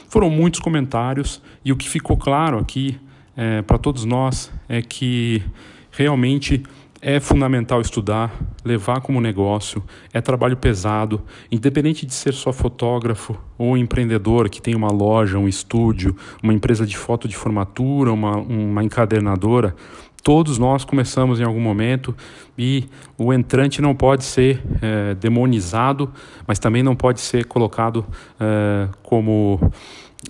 [0.08, 2.96] Foram muitos comentários e o que ficou claro aqui
[3.36, 5.42] é, para todos nós é que
[5.90, 6.62] realmente
[7.06, 8.34] é fundamental estudar,
[8.64, 9.84] levar como negócio,
[10.14, 15.48] é trabalho pesado, independente de ser só fotógrafo ou empreendedor que tem uma loja, um
[15.48, 19.76] estúdio, uma empresa de foto de formatura, uma, uma encadernadora,
[20.24, 22.16] todos nós começamos em algum momento
[22.58, 22.86] e
[23.18, 26.10] o entrante não pode ser é, demonizado,
[26.48, 28.06] mas também não pode ser colocado
[28.40, 29.60] é, como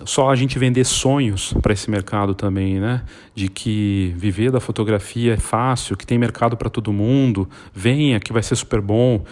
[0.04, 3.02] só a gente vender sonhos para esse mercado também, né?
[3.34, 8.32] De que viver da fotografia é fácil, que tem mercado para todo mundo, venha, que
[8.32, 9.24] vai ser super bom.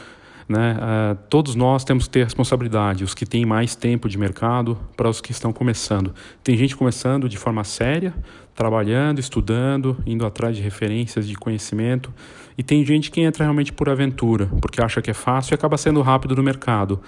[0.49, 0.77] Né?
[0.77, 5.09] Uh, todos nós temos que ter responsabilidade, os que têm mais tempo de mercado para
[5.09, 6.15] os que estão começando.
[6.45, 8.13] Tem gente começando de forma séria,
[8.55, 12.13] trabalhando, estudando, indo atrás de referências de conhecimento,
[12.57, 15.79] e tem gente que entra realmente por aventura, porque acha que é fácil e acaba
[15.79, 17.01] sendo rápido no mercado.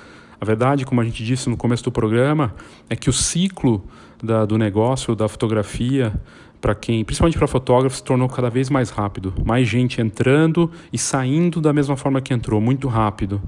[0.45, 2.55] A verdade, como a gente disse no começo do programa,
[2.90, 3.82] é que o ciclo
[4.22, 6.12] da, do negócio, da fotografia,
[6.61, 9.32] para quem, principalmente para fotógrafos, se tornou cada vez mais rápido.
[9.42, 13.40] Mais gente entrando e saindo da mesma forma que entrou, muito rápido.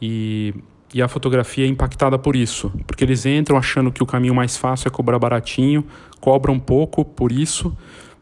[0.00, 0.52] E,
[0.92, 4.54] e a fotografia é impactada por isso, porque eles entram achando que o caminho mais
[4.54, 5.82] fácil é cobrar baratinho,
[6.20, 7.74] cobram pouco por isso,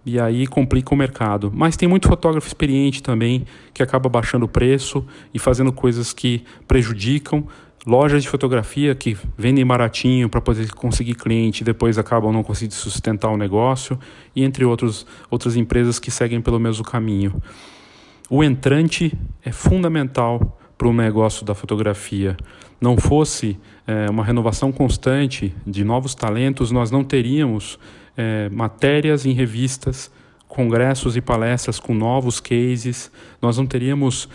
[0.07, 1.51] e aí complica o mercado.
[1.53, 5.05] Mas tem muito fotógrafo experiente também que acaba baixando o preço
[5.35, 7.45] e fazendo coisas que prejudicam
[7.87, 13.31] lojas de fotografia que vendem baratinho para poder conseguir cliente depois acabam não conseguindo sustentar
[13.31, 13.99] o negócio
[14.37, 17.41] e entre outros outras empresas que seguem pelo mesmo caminho.
[18.29, 19.13] O entrante
[19.45, 22.37] é fundamental para o negócio da fotografia.
[22.81, 27.79] Não fosse é, uma renovação constante de novos talentos, nós não teríamos
[28.17, 30.11] é, matérias em revistas,
[30.49, 33.11] congressos e palestras com novos cases,
[33.43, 34.29] nós não teríamos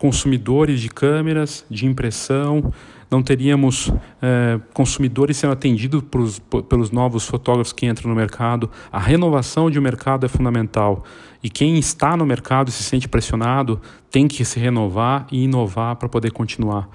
[0.00, 2.72] consumidores de câmeras, de impressão,
[3.10, 3.92] não teríamos
[4.22, 8.70] é, consumidores sendo atendidos pros, pelos novos fotógrafos que entram no mercado.
[8.90, 11.04] A renovação de um mercado é fundamental.
[11.42, 13.78] E quem está no mercado e se sente pressionado
[14.10, 16.88] tem que se renovar e inovar para poder continuar.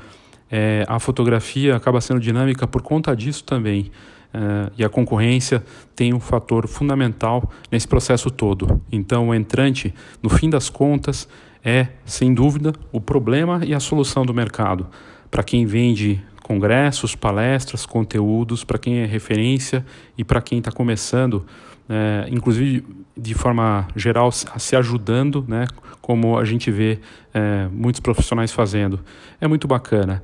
[0.50, 3.92] É, a fotografia acaba sendo dinâmica por conta disso também.
[4.34, 5.64] É, e a concorrência
[5.96, 8.82] tem um fator fundamental nesse processo todo.
[8.92, 9.94] Então, o entrante,
[10.24, 11.30] no fim das contas,
[11.66, 14.86] é, sem dúvida, o problema e a solução do mercado.
[15.32, 19.84] Para quem vende congressos, palestras, conteúdos, para quem é referência
[20.16, 21.44] e para quem está começando,
[21.90, 22.86] é, inclusive
[23.18, 25.66] de forma geral, se ajudando, né,
[26.02, 27.00] como a gente vê
[27.34, 29.00] é, muitos profissionais fazendo.
[29.42, 30.22] É muito bacana.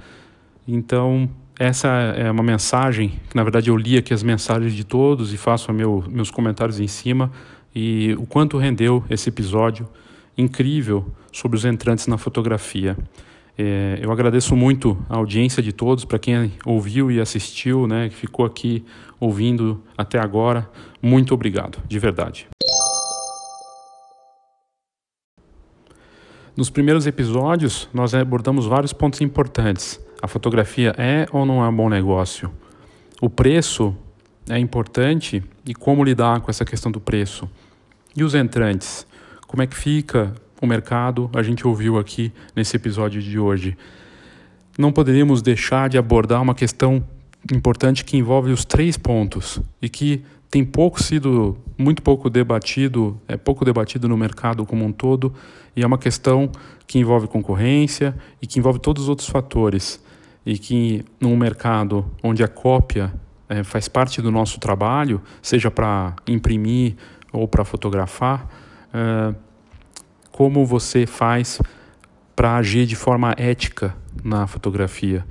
[0.67, 1.27] Então,
[1.57, 5.37] essa é uma mensagem, que na verdade eu li aqui as mensagens de todos e
[5.37, 7.31] faço meu, meus comentários em cima,
[7.73, 9.87] e o quanto rendeu esse episódio
[10.41, 12.97] incrível sobre os entrantes na fotografia.
[13.57, 18.15] É, eu agradeço muito a audiência de todos, para quem ouviu e assistiu, né, que
[18.15, 18.83] ficou aqui
[19.19, 20.69] ouvindo até agora.
[21.01, 22.47] Muito obrigado, de verdade.
[26.55, 29.99] Nos primeiros episódios, nós abordamos vários pontos importantes.
[30.21, 32.51] A fotografia é ou não é um bom negócio?
[33.21, 33.95] O preço
[34.49, 37.49] é importante e como lidar com essa questão do preço?
[38.15, 39.07] E os entrantes?
[39.51, 41.29] Como é que fica o mercado?
[41.33, 43.77] A gente ouviu aqui nesse episódio de hoje.
[44.77, 47.03] Não poderíamos deixar de abordar uma questão
[47.51, 53.35] importante que envolve os três pontos e que tem pouco sido, muito pouco debatido, é
[53.35, 55.33] pouco debatido no mercado como um todo,
[55.75, 56.49] e é uma questão
[56.87, 60.01] que envolve concorrência e que envolve todos os outros fatores.
[60.45, 63.13] E que num mercado onde a cópia
[63.49, 66.95] é, faz parte do nosso trabalho, seja para imprimir
[67.33, 68.47] ou para fotografar,
[68.93, 69.35] uh,
[70.31, 71.59] como você faz
[72.35, 75.25] para agir de forma ética na fotografia.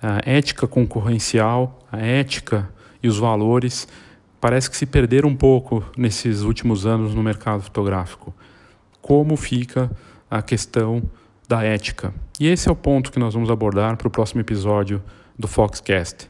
[0.00, 2.68] A ética concorrencial, a ética
[3.02, 3.88] e os valores
[4.40, 8.34] parece que se perderam um pouco nesses últimos anos no mercado fotográfico.
[9.00, 9.90] Como fica
[10.30, 11.02] a questão
[11.48, 12.14] da ética?
[12.38, 15.02] E esse é o ponto que nós vamos abordar para o próximo episódio
[15.38, 16.28] do Foxcast.